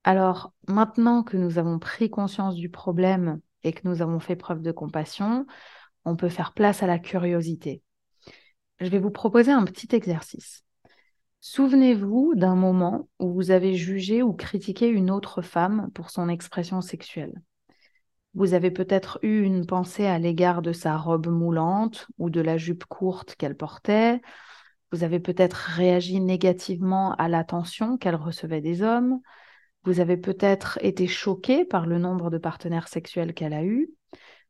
Alors, 0.08 0.54
maintenant 0.70 1.22
que 1.22 1.36
nous 1.36 1.60
avons 1.60 1.80
pris 1.80 2.10
conscience 2.10 2.56
du 2.56 2.70
problème 2.70 3.42
et 3.64 3.74
que 3.74 3.86
nous 3.86 4.02
avons 4.02 4.22
fait 4.22 4.38
preuve 4.38 4.62
de 4.62 4.72
compassion, 4.72 5.46
on 6.06 6.16
peut 6.16 6.30
faire 6.30 6.54
place 6.54 6.82
à 6.82 6.88
la 6.88 6.98
curiosité. 6.98 7.84
Je 8.80 8.88
vais 8.88 9.00
vous 9.00 9.12
proposer 9.12 9.52
un 9.52 9.66
petit 9.66 9.94
exercice. 9.94 10.64
Souvenez-vous 11.42 12.36
d'un 12.36 12.56
moment 12.56 13.10
où 13.20 13.34
vous 13.34 13.52
avez 13.52 13.76
jugé 13.76 14.24
ou 14.24 14.32
critiqué 14.32 14.88
une 14.88 15.12
autre 15.12 15.42
femme 15.42 15.90
pour 15.94 16.10
son 16.10 16.30
expression 16.30 16.80
sexuelle. 16.80 17.42
Vous 18.34 18.54
avez 18.54 18.72
peut-être 18.72 19.20
eu 19.24 19.42
une 19.42 19.66
pensée 19.66 20.06
à 20.06 20.20
l'égard 20.20 20.62
de 20.62 20.72
sa 20.72 20.96
robe 20.96 21.28
moulante 21.28 22.08
ou 22.18 22.30
de 22.30 22.40
la 22.40 22.56
jupe 22.56 22.86
courte 22.86 23.36
qu'elle 23.36 23.58
portait. 23.58 24.22
Vous 24.94 25.04
avez 25.04 25.20
peut-être 25.20 25.56
réagi 25.58 26.22
négativement 26.22 27.14
à 27.16 27.28
l'attention 27.28 27.98
qu'elle 27.98 28.16
recevait 28.16 28.62
des 28.62 28.82
hommes. 28.84 29.20
Vous 29.88 30.02
avez 30.02 30.18
peut-être 30.18 30.78
été 30.82 31.08
choqué 31.08 31.64
par 31.64 31.86
le 31.86 31.98
nombre 31.98 32.30
de 32.30 32.38
partenaires 32.38 32.90
sexuels 32.90 33.34
qu'elle 33.34 33.54
a 33.54 33.64
eu, 33.64 33.90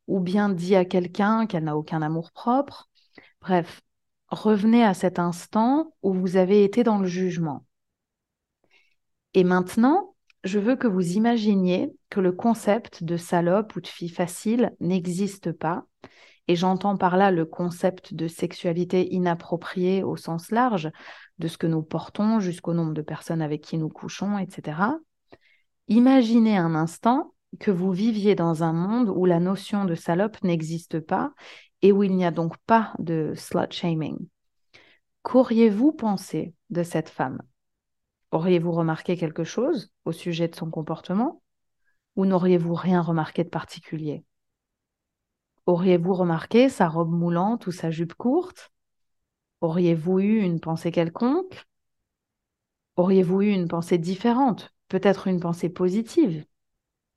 ou 0.08 0.18
bien 0.18 0.48
dit 0.48 0.74
à 0.74 0.84
quelqu'un 0.84 1.46
qu'elle 1.46 1.62
n'a 1.62 1.76
aucun 1.76 2.02
amour 2.02 2.32
propre. 2.32 2.88
Bref, 3.40 3.80
revenez 4.26 4.82
à 4.82 4.94
cet 4.94 5.20
instant 5.20 5.94
où 6.02 6.12
vous 6.12 6.36
avez 6.36 6.64
été 6.64 6.82
dans 6.82 6.98
le 6.98 7.06
jugement. 7.06 7.64
Et 9.32 9.44
maintenant, 9.44 10.16
je 10.42 10.58
veux 10.58 10.74
que 10.74 10.88
vous 10.88 11.12
imaginiez 11.12 11.92
que 12.10 12.18
le 12.18 12.32
concept 12.32 13.04
de 13.04 13.16
salope 13.16 13.76
ou 13.76 13.80
de 13.80 13.86
fille 13.86 14.08
facile 14.08 14.72
n'existe 14.80 15.52
pas. 15.52 15.84
Et 16.48 16.56
j'entends 16.56 16.96
par 16.96 17.16
là 17.16 17.30
le 17.30 17.44
concept 17.44 18.12
de 18.12 18.26
sexualité 18.26 19.14
inappropriée 19.14 20.02
au 20.02 20.16
sens 20.16 20.50
large, 20.50 20.90
de 21.38 21.46
ce 21.46 21.58
que 21.58 21.68
nous 21.68 21.82
portons 21.82 22.40
jusqu'au 22.40 22.74
nombre 22.74 22.92
de 22.92 23.02
personnes 23.02 23.40
avec 23.40 23.60
qui 23.60 23.78
nous 23.78 23.88
couchons, 23.88 24.36
etc. 24.36 24.98
Imaginez 25.88 26.56
un 26.58 26.74
instant 26.74 27.32
que 27.60 27.70
vous 27.70 27.92
viviez 27.92 28.34
dans 28.34 28.62
un 28.62 28.74
monde 28.74 29.08
où 29.08 29.24
la 29.24 29.40
notion 29.40 29.86
de 29.86 29.94
salope 29.94 30.42
n'existe 30.42 31.00
pas 31.00 31.32
et 31.80 31.92
où 31.92 32.02
il 32.02 32.14
n'y 32.14 32.26
a 32.26 32.30
donc 32.30 32.58
pas 32.66 32.92
de 32.98 33.32
slut 33.34 33.72
shaming. 33.72 34.18
Qu'auriez-vous 35.22 35.92
pensé 35.92 36.54
de 36.68 36.82
cette 36.82 37.08
femme? 37.08 37.40
Auriez-vous 38.32 38.72
remarqué 38.72 39.16
quelque 39.16 39.44
chose 39.44 39.90
au 40.04 40.12
sujet 40.12 40.48
de 40.48 40.54
son 40.54 40.70
comportement? 40.70 41.42
Ou 42.16 42.26
n'auriez-vous 42.26 42.74
rien 42.74 43.00
remarqué 43.00 43.42
de 43.42 43.48
particulier? 43.48 44.24
Auriez-vous 45.64 46.12
remarqué 46.12 46.68
sa 46.68 46.88
robe 46.88 47.12
moulante 47.12 47.66
ou 47.66 47.72
sa 47.72 47.90
jupe 47.90 48.14
courte? 48.14 48.72
Auriez-vous 49.62 50.20
eu 50.20 50.40
une 50.40 50.60
pensée 50.60 50.92
quelconque? 50.92 51.66
Auriez-vous 52.96 53.40
eu 53.40 53.52
une 53.52 53.68
pensée 53.68 53.96
différente? 53.96 54.74
Peut-être 54.88 55.26
une 55.26 55.40
pensée 55.40 55.68
positive. 55.68 56.44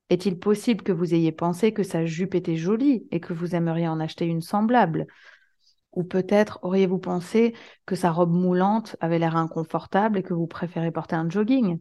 Est-il 0.09 0.37
possible 0.37 0.83
que 0.83 0.91
vous 0.91 1.13
ayez 1.13 1.31
pensé 1.31 1.73
que 1.73 1.83
sa 1.83 2.05
jupe 2.05 2.35
était 2.35 2.57
jolie 2.57 3.07
et 3.11 3.19
que 3.19 3.33
vous 3.33 3.55
aimeriez 3.55 3.87
en 3.87 3.99
acheter 3.99 4.25
une 4.25 4.41
semblable? 4.41 5.07
Ou 5.93 6.03
peut-être 6.03 6.59
auriez-vous 6.63 6.99
pensé 6.99 7.53
que 7.85 7.95
sa 7.95 8.11
robe 8.11 8.31
moulante 8.31 8.95
avait 8.99 9.19
l'air 9.19 9.35
inconfortable 9.35 10.19
et 10.19 10.23
que 10.23 10.33
vous 10.33 10.47
préférez 10.47 10.91
porter 10.91 11.15
un 11.15 11.29
jogging? 11.29 11.79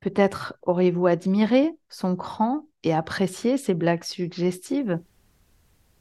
Peut-être 0.00 0.54
auriez-vous 0.62 1.06
admiré 1.06 1.70
son 1.88 2.16
cran 2.16 2.66
et 2.82 2.92
apprécié 2.92 3.56
ses 3.56 3.74
blagues 3.74 4.04
suggestives? 4.04 5.00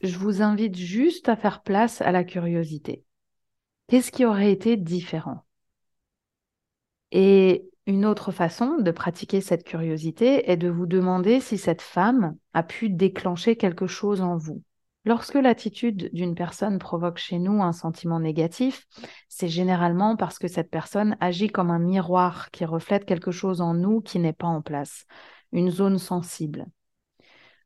Je 0.02 0.18
vous 0.18 0.42
invite 0.42 0.76
juste 0.76 1.30
à 1.30 1.36
faire 1.36 1.62
place 1.62 2.02
à 2.02 2.12
la 2.12 2.24
curiosité. 2.24 3.06
Qu'est-ce 3.88 4.12
qui 4.12 4.26
aurait 4.26 4.52
été 4.52 4.76
différent? 4.76 5.46
Et 7.12 7.70
une 7.92 8.06
autre 8.06 8.32
façon 8.32 8.78
de 8.78 8.90
pratiquer 8.92 9.42
cette 9.42 9.66
curiosité 9.66 10.50
est 10.50 10.56
de 10.56 10.70
vous 10.70 10.86
demander 10.86 11.42
si 11.42 11.58
cette 11.58 11.82
femme 11.82 12.38
a 12.54 12.64
pu 12.64 12.90
déclencher 12.90 13.58
quelque 13.58 13.86
chose 13.86 14.22
en 14.22 14.38
vous. 14.38 14.64
Lorsque 15.04 15.36
l'attitude 15.36 16.10
d'une 16.14 16.34
personne 16.34 16.80
provoque 16.80 17.18
chez 17.18 17.38
nous 17.38 17.62
un 17.62 17.74
sentiment 17.74 18.22
négatif, 18.22 18.88
c'est 19.28 19.50
généralement 19.50 20.16
parce 20.16 20.40
que 20.40 20.48
cette 20.48 20.72
personne 20.72 21.18
agit 21.20 21.50
comme 21.50 21.70
un 21.70 21.80
miroir 21.80 22.50
qui 22.52 22.64
reflète 22.64 23.04
quelque 23.04 23.32
chose 23.32 23.60
en 23.60 23.74
nous 23.74 24.00
qui 24.00 24.20
n'est 24.20 24.32
pas 24.32 24.48
en 24.48 24.62
place, 24.62 25.06
une 25.52 25.70
zone 25.70 25.98
sensible. 25.98 26.68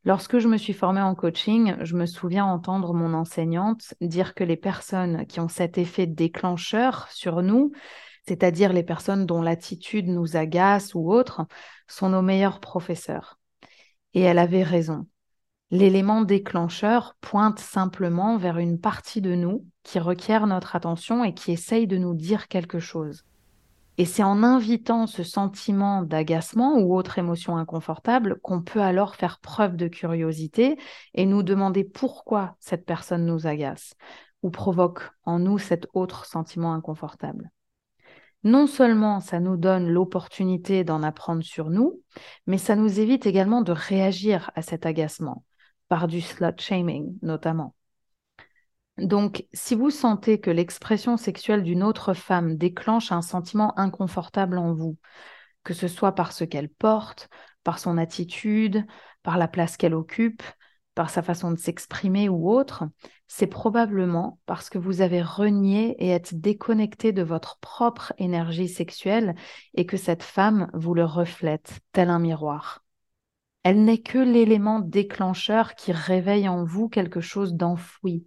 Lorsque 0.05 0.39
je 0.39 0.47
me 0.47 0.57
suis 0.57 0.73
formée 0.73 1.01
en 1.01 1.13
coaching, 1.13 1.75
je 1.81 1.95
me 1.95 2.07
souviens 2.07 2.45
entendre 2.45 2.95
mon 2.95 3.13
enseignante 3.13 3.93
dire 4.01 4.33
que 4.33 4.43
les 4.43 4.57
personnes 4.57 5.27
qui 5.27 5.39
ont 5.39 5.49
cet 5.49 5.77
effet 5.77 6.07
déclencheur 6.07 7.11
sur 7.11 7.43
nous, 7.43 7.73
c'est-à-dire 8.27 8.73
les 8.73 8.83
personnes 8.83 9.25
dont 9.25 9.41
l'attitude 9.41 10.07
nous 10.07 10.35
agace 10.35 10.95
ou 10.95 11.11
autre, 11.11 11.45
sont 11.87 12.09
nos 12.09 12.21
meilleurs 12.21 12.59
professeurs. 12.59 13.39
Et 14.13 14.21
elle 14.21 14.39
avait 14.39 14.63
raison. 14.63 15.07
L'élément 15.71 16.21
déclencheur 16.21 17.15
pointe 17.21 17.59
simplement 17.59 18.37
vers 18.37 18.57
une 18.57 18.79
partie 18.79 19.21
de 19.21 19.35
nous 19.35 19.65
qui 19.83 19.99
requiert 19.99 20.47
notre 20.47 20.75
attention 20.75 21.23
et 21.23 21.33
qui 21.33 21.51
essaye 21.51 21.87
de 21.87 21.97
nous 21.97 22.13
dire 22.13 22.47
quelque 22.47 22.79
chose. 22.79 23.23
Et 23.97 24.05
c'est 24.05 24.23
en 24.23 24.43
invitant 24.43 25.07
ce 25.07 25.23
sentiment 25.23 26.01
d'agacement 26.01 26.77
ou 26.77 26.95
autre 26.95 27.17
émotion 27.17 27.55
inconfortable 27.55 28.39
qu'on 28.41 28.61
peut 28.61 28.81
alors 28.81 29.15
faire 29.15 29.39
preuve 29.39 29.77
de 29.77 29.87
curiosité 29.87 30.77
et 31.13 31.25
nous 31.25 31.43
demander 31.43 31.83
pourquoi 31.83 32.55
cette 32.59 32.85
personne 32.85 33.25
nous 33.25 33.47
agace 33.47 33.93
ou 34.43 34.51
provoque 34.51 35.09
en 35.23 35.39
nous 35.39 35.57
cet 35.57 35.87
autre 35.93 36.25
sentiment 36.25 36.73
inconfortable. 36.73 37.51
Non 38.45 38.67
seulement 38.67 39.21
ça 39.21 39.39
nous 39.39 39.57
donne 39.57 39.89
l'opportunité 39.89 40.83
d'en 40.83 41.01
apprendre 41.01 41.43
sur 41.43 41.71
nous, 41.71 42.01
mais 42.45 42.59
ça 42.59 42.75
nous 42.75 42.99
évite 42.99 43.25
également 43.25 43.63
de 43.63 43.71
réagir 43.71 44.51
à 44.53 44.61
cet 44.61 44.85
agacement, 44.85 45.43
par 45.87 46.07
du 46.07 46.21
slut 46.21 46.59
shaming 46.59 47.17
notamment. 47.23 47.73
Donc, 48.99 49.45
si 49.51 49.73
vous 49.73 49.89
sentez 49.89 50.39
que 50.39 50.51
l'expression 50.51 51.17
sexuelle 51.17 51.63
d'une 51.63 51.81
autre 51.81 52.13
femme 52.13 52.55
déclenche 52.55 53.11
un 53.11 53.23
sentiment 53.23 53.77
inconfortable 53.79 54.59
en 54.59 54.73
vous, 54.73 54.95
que 55.63 55.73
ce 55.73 55.87
soit 55.87 56.13
par 56.13 56.31
ce 56.31 56.43
qu'elle 56.43 56.69
porte, 56.69 57.29
par 57.63 57.79
son 57.79 57.97
attitude, 57.97 58.85
par 59.23 59.39
la 59.39 59.47
place 59.47 59.75
qu'elle 59.75 59.95
occupe, 59.95 60.43
par 60.95 61.09
sa 61.09 61.21
façon 61.21 61.51
de 61.51 61.59
s'exprimer 61.59 62.29
ou 62.29 62.49
autre, 62.49 62.85
c'est 63.27 63.47
probablement 63.47 64.39
parce 64.45 64.69
que 64.69 64.77
vous 64.77 65.01
avez 65.01 65.21
renié 65.21 65.95
et 65.99 66.09
êtes 66.09 66.39
déconnecté 66.39 67.11
de 67.11 67.21
votre 67.21 67.59
propre 67.59 68.13
énergie 68.17 68.69
sexuelle 68.69 69.35
et 69.73 69.85
que 69.85 69.97
cette 69.97 70.23
femme 70.23 70.69
vous 70.73 70.93
le 70.93 71.05
reflète 71.05 71.79
tel 71.91 72.09
un 72.09 72.19
miroir. 72.19 72.83
Elle 73.63 73.83
n'est 73.83 74.01
que 74.01 74.19
l'élément 74.19 74.79
déclencheur 74.79 75.75
qui 75.75 75.91
réveille 75.91 76.47
en 76.47 76.63
vous 76.63 76.87
quelque 76.87 77.19
chose 77.19 77.55
d'enfoui, 77.55 78.25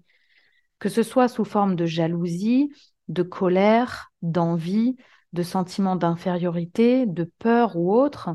que 0.78 0.88
ce 0.88 1.02
soit 1.02 1.28
sous 1.28 1.44
forme 1.44 1.74
de 1.74 1.86
jalousie, 1.86 2.70
de 3.08 3.22
colère, 3.22 4.12
d'envie, 4.20 4.96
de 5.32 5.42
sentiment 5.42 5.96
d'infériorité, 5.96 7.06
de 7.06 7.24
peur 7.38 7.76
ou 7.76 7.94
autre, 7.94 8.30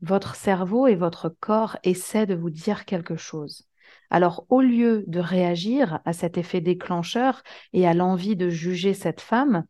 votre 0.00 0.34
cerveau 0.34 0.86
et 0.86 0.94
votre 0.94 1.28
corps 1.28 1.76
essaient 1.82 2.26
de 2.26 2.34
vous 2.34 2.50
dire 2.50 2.84
quelque 2.84 3.16
chose. 3.16 3.65
Alors, 4.10 4.46
au 4.48 4.60
lieu 4.60 5.04
de 5.06 5.20
réagir 5.20 6.00
à 6.04 6.12
cet 6.12 6.38
effet 6.38 6.60
déclencheur 6.60 7.42
et 7.72 7.86
à 7.86 7.94
l'envie 7.94 8.36
de 8.36 8.48
juger 8.48 8.94
cette 8.94 9.20
femme, 9.20 9.64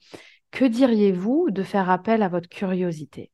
que 0.50 0.64
diriez-vous 0.64 1.50
de 1.50 1.62
faire 1.62 1.90
appel 1.90 2.22
à 2.22 2.28
votre 2.28 2.48
curiosité? 2.48 3.30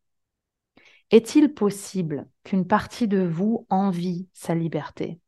Est-il 1.10 1.52
possible 1.52 2.26
qu'une 2.44 2.66
partie 2.66 3.06
de 3.08 3.22
vous 3.22 3.66
envie 3.68 4.28
sa 4.32 4.54
liberté? 4.54 5.20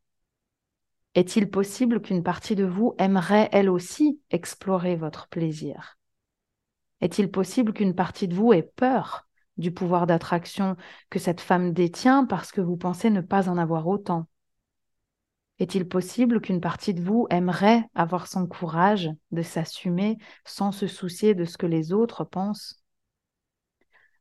Est-il 1.15 1.49
possible 1.51 2.01
qu'une 2.01 2.23
partie 2.23 2.57
de 2.57 2.65
vous 2.65 2.95
aimerait 2.99 3.49
elle 3.53 3.71
aussi 3.71 4.21
explorer 4.31 4.97
votre 4.97 5.29
plaisir? 5.29 5.99
Est-il 7.01 7.31
possible 7.31 7.73
qu'une 7.73 7.95
partie 7.95 8.29
de 8.29 8.35
vous 8.35 8.53
ait 8.53 8.63
peur 8.63 9.29
du 9.57 9.73
pouvoir 9.73 10.07
d'attraction 10.07 10.77
que 11.11 11.19
cette 11.19 11.41
femme 11.41 11.73
détient 11.73 12.25
parce 12.25 12.51
que 12.51 12.61
vous 12.61 12.77
pensez 12.77 13.11
ne 13.11 13.21
pas 13.21 13.49
en 13.49 13.59
avoir 13.59 13.87
autant? 13.87 14.27
Est-il 15.61 15.87
possible 15.87 16.41
qu'une 16.41 16.61
partie 16.61 16.95
de 16.95 17.03
vous 17.03 17.27
aimerait 17.31 17.85
avoir 17.95 18.27
son 18.27 18.47
courage 18.47 19.11
de 19.31 19.43
s'assumer 19.43 20.17
sans 20.45 20.73
se 20.73 20.87
soucier 20.87 21.35
de 21.35 21.45
ce 21.45 21.57
que 21.57 21.67
les 21.67 21.93
autres 21.93 22.25
pensent? 22.25 22.85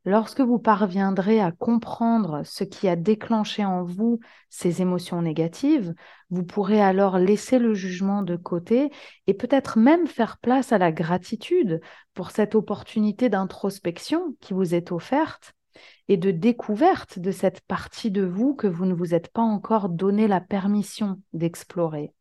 Lorsque 0.06 0.42
vous 0.42 0.58
parviendrez 0.58 1.40
à 1.40 1.50
comprendre 1.50 2.42
ce 2.44 2.62
qui 2.62 2.88
a 2.88 2.94
déclenché 2.94 3.64
en 3.64 3.82
vous 3.82 4.20
ces 4.50 4.82
émotions 4.82 5.22
négatives, 5.22 5.94
vous 6.28 6.44
pourrez 6.44 6.80
alors 6.80 7.18
laisser 7.18 7.58
le 7.58 7.72
jugement 7.72 8.22
de 8.22 8.36
côté 8.36 8.90
et 9.26 9.34
peut-être 9.34 9.78
même 9.78 10.06
faire 10.06 10.36
place 10.36 10.72
à 10.72 10.78
la 10.78 10.92
gratitude 10.92 11.80
pour 12.12 12.32
cette 12.32 12.54
opportunité 12.54 13.30
d'introspection 13.30 14.36
qui 14.40 14.52
vous 14.52 14.74
est 14.74 14.92
offerte 14.92 15.54
et 16.08 16.16
de 16.16 16.30
découverte 16.30 17.18
de 17.18 17.30
cette 17.30 17.60
partie 17.62 18.10
de 18.10 18.24
vous 18.24 18.54
que 18.54 18.66
vous 18.66 18.86
ne 18.86 18.94
vous 18.94 19.14
êtes 19.14 19.28
pas 19.28 19.42
encore 19.42 19.88
donné 19.88 20.28
la 20.28 20.40
permission 20.40 21.20
d'explorer. 21.32 22.12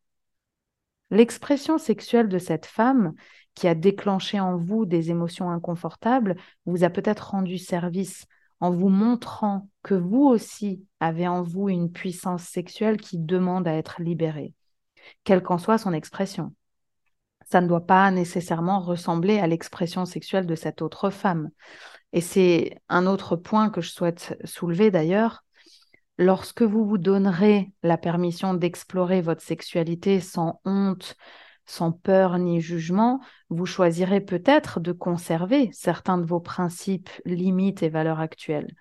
L'expression 1.11 1.77
sexuelle 1.77 2.27
de 2.27 2.39
cette 2.39 2.65
femme 2.65 3.13
qui 3.53 3.67
a 3.67 3.75
déclenché 3.75 4.39
en 4.39 4.57
vous 4.57 4.85
des 4.85 5.11
émotions 5.11 5.51
inconfortables 5.51 6.35
vous 6.65 6.83
a 6.83 6.89
peut-être 6.89 7.31
rendu 7.31 7.57
service 7.57 8.25
en 8.59 8.71
vous 8.71 8.89
montrant 8.89 9.69
que 9.83 9.93
vous 9.93 10.23
aussi 10.23 10.85
avez 10.99 11.27
en 11.27 11.43
vous 11.43 11.69
une 11.69 11.91
puissance 11.91 12.43
sexuelle 12.43 12.97
qui 12.97 13.19
demande 13.19 13.67
à 13.67 13.73
être 13.73 14.01
libérée, 14.01 14.53
quelle 15.23 15.43
qu'en 15.43 15.57
soit 15.57 15.77
son 15.77 15.93
expression. 15.93 16.53
Ça 17.45 17.61
ne 17.61 17.67
doit 17.67 17.85
pas 17.85 18.09
nécessairement 18.11 18.79
ressembler 18.79 19.39
à 19.39 19.47
l'expression 19.47 20.05
sexuelle 20.05 20.45
de 20.45 20.55
cette 20.55 20.81
autre 20.81 21.09
femme. 21.09 21.49
Et 22.13 22.21
c'est 22.21 22.79
un 22.89 23.07
autre 23.07 23.35
point 23.35 23.69
que 23.69 23.81
je 23.81 23.89
souhaite 23.89 24.37
soulever 24.45 24.91
d'ailleurs. 24.91 25.43
Lorsque 26.17 26.61
vous 26.61 26.85
vous 26.85 26.99
donnerez 26.99 27.71
la 27.81 27.97
permission 27.97 28.53
d'explorer 28.53 29.21
votre 29.21 29.41
sexualité 29.41 30.19
sans 30.19 30.61
honte, 30.63 31.15
sans 31.65 31.91
peur 31.91 32.37
ni 32.37 32.61
jugement, 32.61 33.19
vous 33.49 33.65
choisirez 33.65 34.21
peut-être 34.21 34.79
de 34.79 34.91
conserver 34.91 35.69
certains 35.71 36.17
de 36.17 36.25
vos 36.25 36.39
principes, 36.39 37.09
limites 37.25 37.81
et 37.81 37.89
valeurs 37.89 38.19
actuelles. 38.19 38.75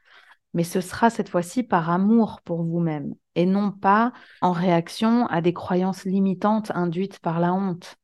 Mais 0.54 0.64
ce 0.64 0.82
sera 0.82 1.08
cette 1.08 1.30
fois-ci 1.30 1.62
par 1.62 1.88
amour 1.88 2.40
pour 2.44 2.62
vous-même 2.62 3.14
et 3.34 3.46
non 3.46 3.70
pas 3.70 4.12
en 4.42 4.52
réaction 4.52 5.26
à 5.28 5.40
des 5.40 5.54
croyances 5.54 6.04
limitantes 6.04 6.70
induites 6.74 7.18
par 7.20 7.40
la 7.40 7.54
honte. 7.54 7.96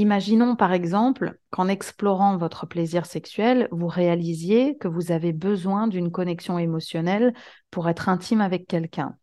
Imaginons 0.00 0.56
par 0.56 0.72
exemple 0.72 1.38
qu'en 1.50 1.68
explorant 1.68 2.38
votre 2.38 2.64
plaisir 2.64 3.04
sexuel, 3.04 3.68
vous 3.70 3.86
réalisiez 3.86 4.78
que 4.78 4.88
vous 4.88 5.12
avez 5.12 5.34
besoin 5.34 5.88
d'une 5.88 6.10
connexion 6.10 6.58
émotionnelle 6.58 7.34
pour 7.70 7.86
être 7.86 8.08
intime 8.08 8.40
avec 8.40 8.66
quelqu'un 8.66 9.14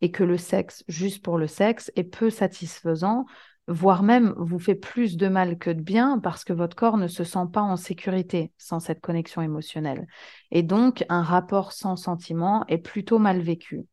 et 0.00 0.10
que 0.10 0.24
le 0.24 0.36
sexe 0.36 0.82
juste 0.88 1.22
pour 1.22 1.38
le 1.38 1.46
sexe 1.46 1.92
est 1.94 2.02
peu 2.02 2.30
satisfaisant 2.30 3.26
voire 3.68 4.02
même 4.02 4.34
vous 4.36 4.58
fait 4.58 4.74
plus 4.74 5.16
de 5.16 5.28
mal 5.28 5.56
que 5.56 5.70
de 5.70 5.80
bien 5.80 6.18
parce 6.18 6.42
que 6.42 6.52
votre 6.52 6.74
corps 6.74 6.96
ne 6.96 7.06
se 7.06 7.22
sent 7.22 7.46
pas 7.52 7.62
en 7.62 7.76
sécurité 7.76 8.50
sans 8.58 8.80
cette 8.80 9.00
connexion 9.00 9.40
émotionnelle. 9.40 10.08
Et 10.50 10.64
donc, 10.64 11.04
un 11.10 11.22
rapport 11.22 11.70
sans 11.70 11.94
sentiment 11.94 12.64
est 12.66 12.78
plutôt 12.78 13.20
mal 13.20 13.40
vécu. 13.40 13.86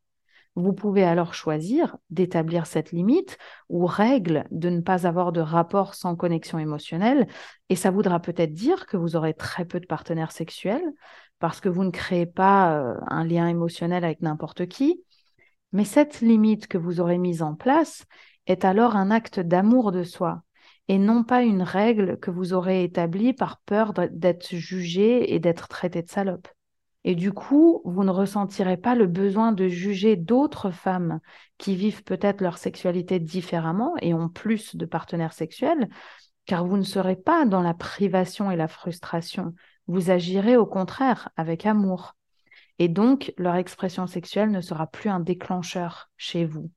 Vous 0.55 0.73
pouvez 0.73 1.03
alors 1.03 1.33
choisir 1.33 1.97
d'établir 2.09 2.65
cette 2.65 2.91
limite 2.91 3.37
ou 3.69 3.85
règle 3.85 4.45
de 4.51 4.69
ne 4.69 4.81
pas 4.81 5.07
avoir 5.07 5.31
de 5.31 5.39
rapport 5.39 5.95
sans 5.95 6.15
connexion 6.15 6.59
émotionnelle. 6.59 7.27
Et 7.69 7.75
ça 7.75 7.89
voudra 7.89 8.19
peut-être 8.19 8.53
dire 8.53 8.85
que 8.85 8.97
vous 8.97 9.15
aurez 9.15 9.33
très 9.33 9.63
peu 9.63 9.79
de 9.79 9.85
partenaires 9.85 10.33
sexuels 10.33 10.83
parce 11.39 11.61
que 11.61 11.69
vous 11.69 11.83
ne 11.83 11.89
créez 11.89 12.25
pas 12.25 12.77
euh, 12.77 12.95
un 13.07 13.23
lien 13.23 13.47
émotionnel 13.47 14.03
avec 14.03 14.21
n'importe 14.21 14.67
qui. 14.67 15.03
Mais 15.71 15.85
cette 15.85 16.19
limite 16.19 16.67
que 16.67 16.77
vous 16.77 16.99
aurez 16.99 17.17
mise 17.17 17.41
en 17.41 17.55
place, 17.55 18.05
est 18.47 18.65
alors 18.65 18.95
un 18.95 19.11
acte 19.11 19.39
d'amour 19.39 19.91
de 19.91 20.03
soi 20.03 20.43
et 20.87 20.97
non 20.97 21.23
pas 21.23 21.43
une 21.43 21.61
règle 21.61 22.19
que 22.19 22.31
vous 22.31 22.53
aurez 22.53 22.83
établie 22.83 23.33
par 23.33 23.61
peur 23.61 23.93
d'être 23.93 24.55
jugé 24.55 25.33
et 25.33 25.39
d'être 25.39 25.67
traité 25.67 26.01
de 26.01 26.09
salope. 26.09 26.47
Et 27.03 27.15
du 27.15 27.31
coup, 27.31 27.81
vous 27.83 28.03
ne 28.03 28.11
ressentirez 28.11 28.77
pas 28.77 28.93
le 28.95 29.07
besoin 29.07 29.51
de 29.51 29.67
juger 29.67 30.15
d'autres 30.15 30.71
femmes 30.71 31.19
qui 31.57 31.75
vivent 31.75 32.03
peut-être 32.03 32.41
leur 32.41 32.57
sexualité 32.57 33.19
différemment 33.19 33.93
et 34.01 34.13
ont 34.13 34.29
plus 34.29 34.75
de 34.75 34.85
partenaires 34.85 35.33
sexuels, 35.33 35.89
car 36.45 36.65
vous 36.65 36.77
ne 36.77 36.83
serez 36.83 37.15
pas 37.15 37.45
dans 37.45 37.61
la 37.61 37.73
privation 37.73 38.51
et 38.51 38.55
la 38.55 38.67
frustration. 38.67 39.53
Vous 39.87 40.11
agirez 40.11 40.57
au 40.57 40.65
contraire 40.65 41.29
avec 41.37 41.65
amour. 41.65 42.15
Et 42.77 42.87
donc, 42.87 43.33
leur 43.37 43.55
expression 43.55 44.07
sexuelle 44.07 44.51
ne 44.51 44.61
sera 44.61 44.87
plus 44.87 45.09
un 45.09 45.19
déclencheur 45.19 46.11
chez 46.17 46.45
vous. 46.45 46.71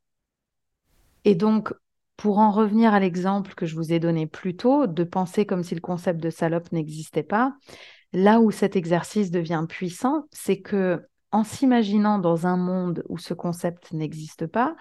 Et 1.25 1.35
donc, 1.35 1.73
pour 2.17 2.39
en 2.39 2.51
revenir 2.51 2.95
à 2.95 3.01
l'exemple 3.01 3.55
que 3.55 3.67
je 3.67 3.75
vous 3.75 3.93
ai 3.93 3.99
donné 3.99 4.27
plus 4.27 4.57
tôt, 4.57 4.87
de 4.87 5.05
penser 5.05 5.47
comme 5.47 5.63
si 5.63 5.75
le 5.75 5.81
concept 5.81 6.21
de 6.21 6.31
salope 6.31 6.73
n'existait 6.73 7.23
pas, 7.23 7.57
là 8.15 8.41
où 8.41 8.51
cet 8.51 8.77
exercice 8.77 9.31
devient 9.31 9.67
puissant, 9.69 10.25
c'est 10.31 10.61
que 10.61 11.03
en 11.33 11.43
s'imaginant 11.43 12.21
dans 12.21 12.47
un 12.47 12.57
monde 12.57 13.03
où 13.09 13.19
ce 13.19 13.35
concept 13.35 13.93
n'existe 13.93 14.47
pas, 14.47 14.77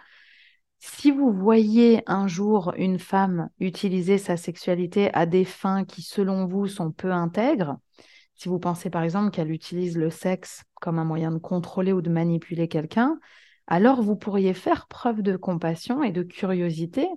si 0.79 1.11
vous 1.11 1.31
voyez 1.31 2.03
un 2.05 2.27
jour 2.27 2.73
une 2.77 2.99
femme 2.99 3.49
utiliser 3.59 4.19
sa 4.19 4.37
sexualité 4.37 5.11
à 5.13 5.25
des 5.25 5.45
fins 5.45 5.83
qui, 5.83 6.03
selon 6.03 6.45
vous, 6.45 6.67
sont 6.67 6.91
peu 6.91 7.11
intègres, 7.11 7.77
si 8.35 8.49
vous 8.49 8.59
pensez 8.59 8.89
par 8.89 9.01
exemple 9.01 9.31
qu'elle 9.31 9.51
utilise 9.51 9.97
le 9.97 10.09
sexe 10.11 10.63
comme 10.75 10.99
un 10.99 11.05
moyen 11.05 11.31
de 11.31 11.39
contrôler 11.39 11.91
ou 11.91 12.01
de 12.01 12.09
manipuler 12.09 12.67
quelqu'un, 12.67 13.19
alors 13.65 14.01
vous 14.01 14.15
pourriez 14.15 14.53
faire 14.53 14.87
preuve 14.87 15.21
de 15.23 15.37
compassion 15.37 16.03
et 16.03 16.11
de 16.11 16.21
curiosité 16.21 17.07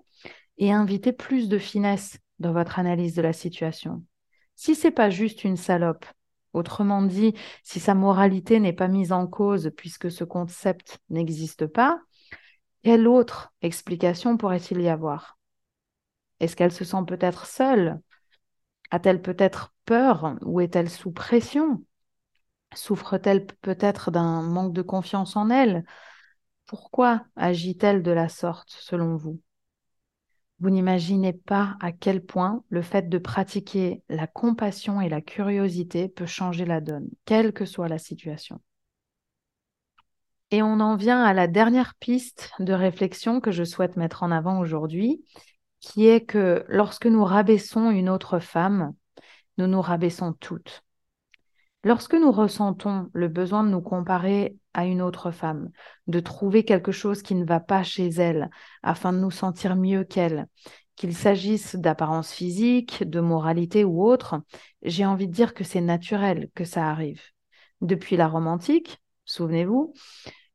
et 0.57 0.73
inviter 0.73 1.13
plus 1.13 1.49
de 1.49 1.59
finesse 1.59 2.19
dans 2.39 2.53
votre 2.53 2.79
analyse 2.79 3.15
de 3.15 3.23
la 3.23 3.33
situation. 3.35 4.03
Si 4.57 4.75
c'est 4.75 4.91
pas 4.91 5.11
juste 5.11 5.45
une 5.45 5.57
salope, 5.57 6.07
autrement 6.53 7.03
dit, 7.03 7.35
si 7.63 7.79
sa 7.79 7.95
moralité 7.95 8.59
n'est 8.59 8.73
pas 8.73 8.89
mise 8.89 9.13
en 9.13 9.27
cause 9.27 9.71
puisque 9.77 10.11
ce 10.11 10.25
concept 10.25 10.99
n'existe 11.11 11.67
pas, 11.67 12.01
quelle 12.83 13.07
autre 13.07 13.53
explication 13.63 14.37
pourrait-il 14.37 14.81
y 14.81 14.89
avoir? 14.89 15.39
Est-ce 16.41 16.57
qu'elle 16.57 16.73
se 16.73 16.85
sent 16.85 17.05
peut-être 17.07 17.47
seule? 17.47 18.01
A-t-elle 18.91 19.21
peut-être 19.21 19.75
peur 19.85 20.37
ou 20.43 20.61
est-elle 20.61 20.91
sous 20.91 21.11
pression? 21.11 21.83
Souffre-t-elle 22.75 23.47
peut-être 23.47 24.11
d'un 24.11 24.43
manque 24.43 24.73
de 24.73 24.83
confiance 24.83 25.37
en 25.37 25.51
elle? 25.51 25.85
Pourquoi 26.67 27.25
agit-elle 27.37 28.03
de 28.03 28.11
la 28.11 28.29
sorte, 28.29 28.71
selon 28.71 29.17
vous? 29.17 29.41
Vous 30.59 30.71
n'imaginez 30.71 31.35
pas 31.35 31.77
à 31.81 31.93
quel 31.93 32.25
point 32.25 32.65
le 32.71 32.81
fait 32.81 33.09
de 33.09 33.19
pratiquer 33.19 34.03
la 34.09 34.27
compassion 34.27 35.01
et 35.01 35.09
la 35.09 35.21
curiosité 35.21 36.09
peut 36.09 36.27
changer 36.27 36.65
la 36.65 36.81
donne, 36.81 37.09
quelle 37.27 37.53
que 37.53 37.67
soit 37.67 37.89
la 37.89 37.99
situation. 37.99 38.61
Et 40.51 40.63
on 40.63 40.81
en 40.81 40.97
vient 40.97 41.23
à 41.23 41.35
la 41.35 41.49
dernière 41.49 41.95
piste 41.97 42.53
de 42.59 42.73
réflexion 42.73 43.41
que 43.41 43.51
je 43.51 43.65
souhaite 43.65 43.97
mettre 43.97 44.23
en 44.23 44.31
avant 44.31 44.61
aujourd'hui, 44.61 45.25
qui 45.81 46.07
est 46.07 46.25
que 46.25 46.65
lorsque 46.69 47.07
nous 47.07 47.25
rabaissons 47.25 47.91
une 47.91 48.09
autre 48.09 48.39
femme, 48.39 48.95
nous 49.59 49.67
nous 49.67 49.81
rabaissons 49.81 50.33
toutes. 50.33 50.85
Lorsque 51.85 52.15
nous 52.15 52.33
ressentons 52.33 53.11
le 53.13 53.29
besoin 53.29 53.63
de 53.63 53.69
nous 53.69 53.83
comparer 53.83 54.57
à 54.77 54.85
une 54.85 55.01
autre 55.01 55.31
femme, 55.31 55.71
de 56.07 56.21
trouver 56.21 56.63
quelque 56.63 56.93
chose 56.93 57.23
qui 57.23 57.35
ne 57.35 57.47
va 57.47 57.61
pas 57.61 57.83
chez 57.83 58.09
elle 58.09 58.51
afin 58.83 59.15
de 59.15 59.19
nous 59.19 59.31
sentir 59.31 59.75
mieux 59.75 60.05
qu'elle, 60.05 60.47
qu'il 60.97 61.17
s'agisse 61.17 61.77
d'apparence 61.77 62.31
physique, 62.31 63.03
de 63.03 63.21
moralité 63.21 63.85
ou 63.85 64.05
autre, 64.05 64.43
j'ai 64.83 65.07
envie 65.07 65.29
de 65.29 65.33
dire 65.33 65.55
que 65.55 65.65
c'est 65.65 65.81
naturel 65.81 66.51
que 66.55 66.65
ça 66.65 66.91
arrive. 66.91 67.23
Depuis 67.81 68.19
la 68.19 68.29
romantique, 68.29 68.99
souvenez-vous, 69.25 69.95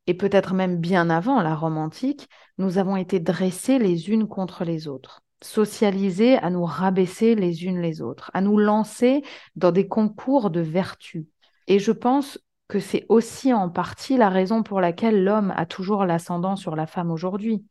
et 0.06 0.14
peut-être 0.14 0.54
même 0.54 0.78
bien 0.78 1.10
avant 1.10 1.42
la 1.42 1.56
Rome 1.56 1.78
antique, 1.78 2.30
nous 2.60 2.78
avons 2.78 2.98
été 2.98 3.20
dressés 3.20 3.80
les 3.80 4.12
unes 4.12 4.28
contre 4.28 4.64
les 4.66 4.88
autres, 4.88 5.24
socialisés 5.42 6.38
à 6.38 6.52
nous 6.52 6.66
rabaisser 6.66 7.34
les 7.34 7.66
unes 7.66 7.82
les 7.82 8.04
autres, 8.04 8.30
à 8.36 8.42
nous 8.42 8.60
lancer 8.60 9.24
dans 9.56 9.72
des 9.72 9.88
concours 9.88 10.52
de 10.52 10.62
vertu. 10.62 11.28
Et 11.66 11.80
je 11.80 11.92
pense 11.92 12.40
que 12.72 12.80
c'est 12.80 13.06
aussi 13.10 13.52
en 13.52 13.70
partie 13.70 14.16
la 14.16 14.30
raison 14.30 14.64
pour 14.64 14.80
laquelle 14.80 15.26
l'homme 15.26 15.54
a 15.58 15.66
toujours 15.66 16.06
l'ascendant 16.06 16.56
sur 16.56 16.78
la 16.78 16.88
femme 16.88 17.12
aujourd'hui. 17.12 17.66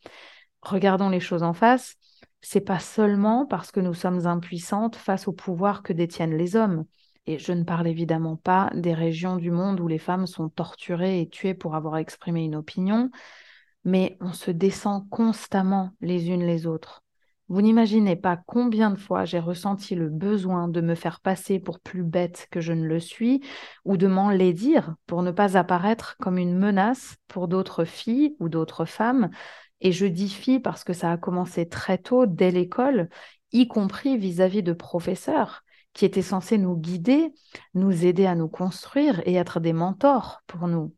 Regardons 0.61 1.09
les 1.09 1.21
choses 1.21 1.43
en 1.43 1.55
face, 1.55 1.97
c'est 2.43 2.61
pas 2.61 2.81
seulement 2.81 3.47
parce 3.47 3.73
que 3.73 3.81
nous 3.81 3.95
sommes 3.95 4.27
impuissantes 4.27 4.97
face 4.97 5.27
au 5.27 5.33
pouvoir 5.33 5.83
que 5.83 5.95
détiennent 5.95 6.37
les 6.37 6.55
hommes. 6.55 6.85
Et 7.27 7.39
je 7.39 7.53
ne 7.53 7.65
parle 7.65 7.87
évidemment 7.89 8.37
pas 8.37 8.69
des 8.75 8.93
régions 8.93 9.37
du 9.37 9.51
monde 9.51 9.81
où 9.81 9.89
les 9.89 9.97
femmes 9.97 10.27
sont 10.27 10.51
torturées 10.51 11.23
et 11.23 11.31
tuées 11.31 11.55
pour 11.55 11.75
avoir 11.77 11.97
exprimé 11.97 12.45
une 12.45 12.57
opinion, 12.57 13.11
mais 13.85 14.19
on 14.21 14.35
se 14.35 14.51
descend 14.51 15.09
constamment 15.09 15.93
les 16.03 16.29
unes 16.29 16.45
les 16.45 16.67
autres. 16.67 17.03
Vous 17.51 17.63
n'imaginez 17.63 18.15
pas 18.15 18.37
combien 18.47 18.93
de 18.93 18.97
fois 18.97 19.25
j'ai 19.25 19.41
ressenti 19.41 19.97
le 19.97 20.09
besoin 20.09 20.69
de 20.69 20.81
me 20.81 20.95
faire 20.95 21.19
passer 21.19 21.59
pour 21.59 21.81
plus 21.81 22.05
bête 22.05 22.47
que 22.53 22.61
je 22.61 22.73
ne 22.73 22.87
le 22.87 23.01
suis, 23.01 23.41
ou 23.85 23.97
de 23.97 24.07
m'en 24.07 24.33
dire 24.33 24.95
pour 25.09 25.25
ne 25.25 25.33
pas 25.33 25.59
apparaître 25.59 26.17
comme 26.21 26.39
une 26.39 26.57
menace 26.57 27.17
pour 27.27 27.49
d'autres 27.49 27.85
filles 27.85 28.37
ou 28.39 28.49
d'autres 28.49 28.85
femmes. 28.85 29.31
Et 29.81 29.91
je 29.91 30.07
dis 30.07 30.29
filles 30.29 30.61
parce 30.61 30.85
que 30.85 30.93
ça 30.93 31.11
a 31.11 31.17
commencé 31.17 31.69
très 31.69 31.99
tôt, 31.99 32.25
dès 32.25 32.53
l'école, 32.53 33.09
y 33.51 33.67
compris 33.67 34.17
vis-à-vis 34.17 34.61
-vis 34.61 34.63
de 34.63 34.73
professeurs 34.73 35.65
qui 35.93 36.05
étaient 36.05 36.23
censés 36.23 36.57
nous 36.57 36.77
guider, 36.77 37.33
nous 37.75 38.05
aider 38.05 38.27
à 38.27 38.37
nous 38.37 38.49
construire 38.49 39.27
et 39.27 39.35
être 39.35 39.59
des 39.59 39.73
mentors 39.73 40.43
pour 40.47 40.69
nous. 40.69 40.95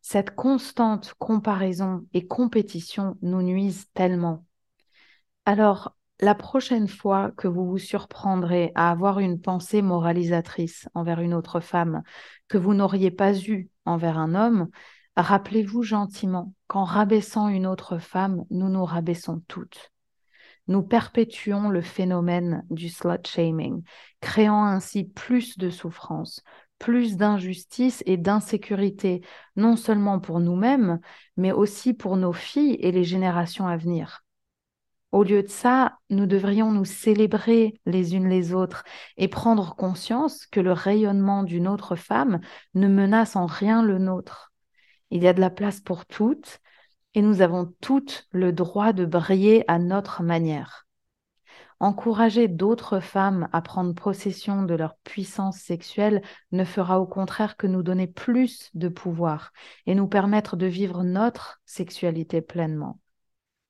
Cette 0.00 0.34
constante 0.34 1.14
comparaison 1.20 2.04
et 2.14 2.26
compétition 2.26 3.16
nous 3.22 3.42
nuisent 3.42 3.86
tellement. 3.94 4.44
Alors, 5.44 5.96
la 6.20 6.34
prochaine 6.34 6.88
fois 6.88 7.32
que 7.32 7.48
vous 7.48 7.66
vous 7.66 7.78
surprendrez 7.78 8.70
à 8.74 8.90
avoir 8.90 9.18
une 9.18 9.40
pensée 9.40 9.82
moralisatrice 9.82 10.88
envers 10.94 11.20
une 11.20 11.34
autre 11.34 11.60
femme 11.60 12.02
que 12.48 12.58
vous 12.58 12.74
n'auriez 12.74 13.10
pas 13.10 13.36
eue 13.36 13.68
envers 13.84 14.18
un 14.18 14.34
homme, 14.34 14.68
rappelez-vous 15.16 15.82
gentiment 15.82 16.54
qu'en 16.68 16.84
rabaissant 16.84 17.48
une 17.48 17.66
autre 17.66 17.98
femme, 17.98 18.44
nous 18.50 18.68
nous 18.68 18.84
rabaissons 18.84 19.42
toutes 19.48 19.92
nous 20.68 20.82
perpétuons 20.82 21.68
le 21.68 21.82
phénomène 21.82 22.64
du 22.70 22.88
slut 22.88 23.26
shaming, 23.26 23.82
créant 24.20 24.64
ainsi 24.64 25.04
plus 25.04 25.58
de 25.58 25.70
souffrance, 25.70 26.42
plus 26.78 27.16
d'injustice 27.16 28.02
et 28.06 28.16
d'insécurité, 28.16 29.22
non 29.56 29.76
seulement 29.76 30.20
pour 30.20 30.40
nous-mêmes, 30.40 31.00
mais 31.36 31.52
aussi 31.52 31.94
pour 31.94 32.16
nos 32.16 32.32
filles 32.32 32.76
et 32.80 32.92
les 32.92 33.04
générations 33.04 33.66
à 33.66 33.76
venir. 33.76 34.21
Au 35.12 35.24
lieu 35.24 35.42
de 35.42 35.48
ça, 35.48 35.98
nous 36.08 36.24
devrions 36.24 36.72
nous 36.72 36.86
célébrer 36.86 37.78
les 37.84 38.14
unes 38.14 38.30
les 38.30 38.54
autres 38.54 38.82
et 39.18 39.28
prendre 39.28 39.76
conscience 39.76 40.46
que 40.46 40.58
le 40.58 40.72
rayonnement 40.72 41.42
d'une 41.42 41.68
autre 41.68 41.96
femme 41.96 42.40
ne 42.72 42.88
menace 42.88 43.36
en 43.36 43.44
rien 43.44 43.82
le 43.82 43.98
nôtre. 43.98 44.52
Il 45.10 45.22
y 45.22 45.28
a 45.28 45.34
de 45.34 45.40
la 45.40 45.50
place 45.50 45.80
pour 45.80 46.06
toutes 46.06 46.60
et 47.12 47.20
nous 47.20 47.42
avons 47.42 47.74
toutes 47.82 48.26
le 48.30 48.54
droit 48.54 48.94
de 48.94 49.04
briller 49.04 49.70
à 49.70 49.78
notre 49.78 50.22
manière. 50.22 50.86
Encourager 51.78 52.48
d'autres 52.48 53.00
femmes 53.00 53.48
à 53.52 53.60
prendre 53.60 53.92
possession 53.92 54.62
de 54.62 54.74
leur 54.74 54.96
puissance 55.04 55.58
sexuelle 55.58 56.22
ne 56.52 56.64
fera 56.64 57.00
au 57.00 57.06
contraire 57.06 57.58
que 57.58 57.66
nous 57.66 57.82
donner 57.82 58.06
plus 58.06 58.70
de 58.72 58.88
pouvoir 58.88 59.52
et 59.84 59.94
nous 59.94 60.08
permettre 60.08 60.56
de 60.56 60.66
vivre 60.66 61.02
notre 61.02 61.60
sexualité 61.66 62.40
pleinement. 62.40 63.01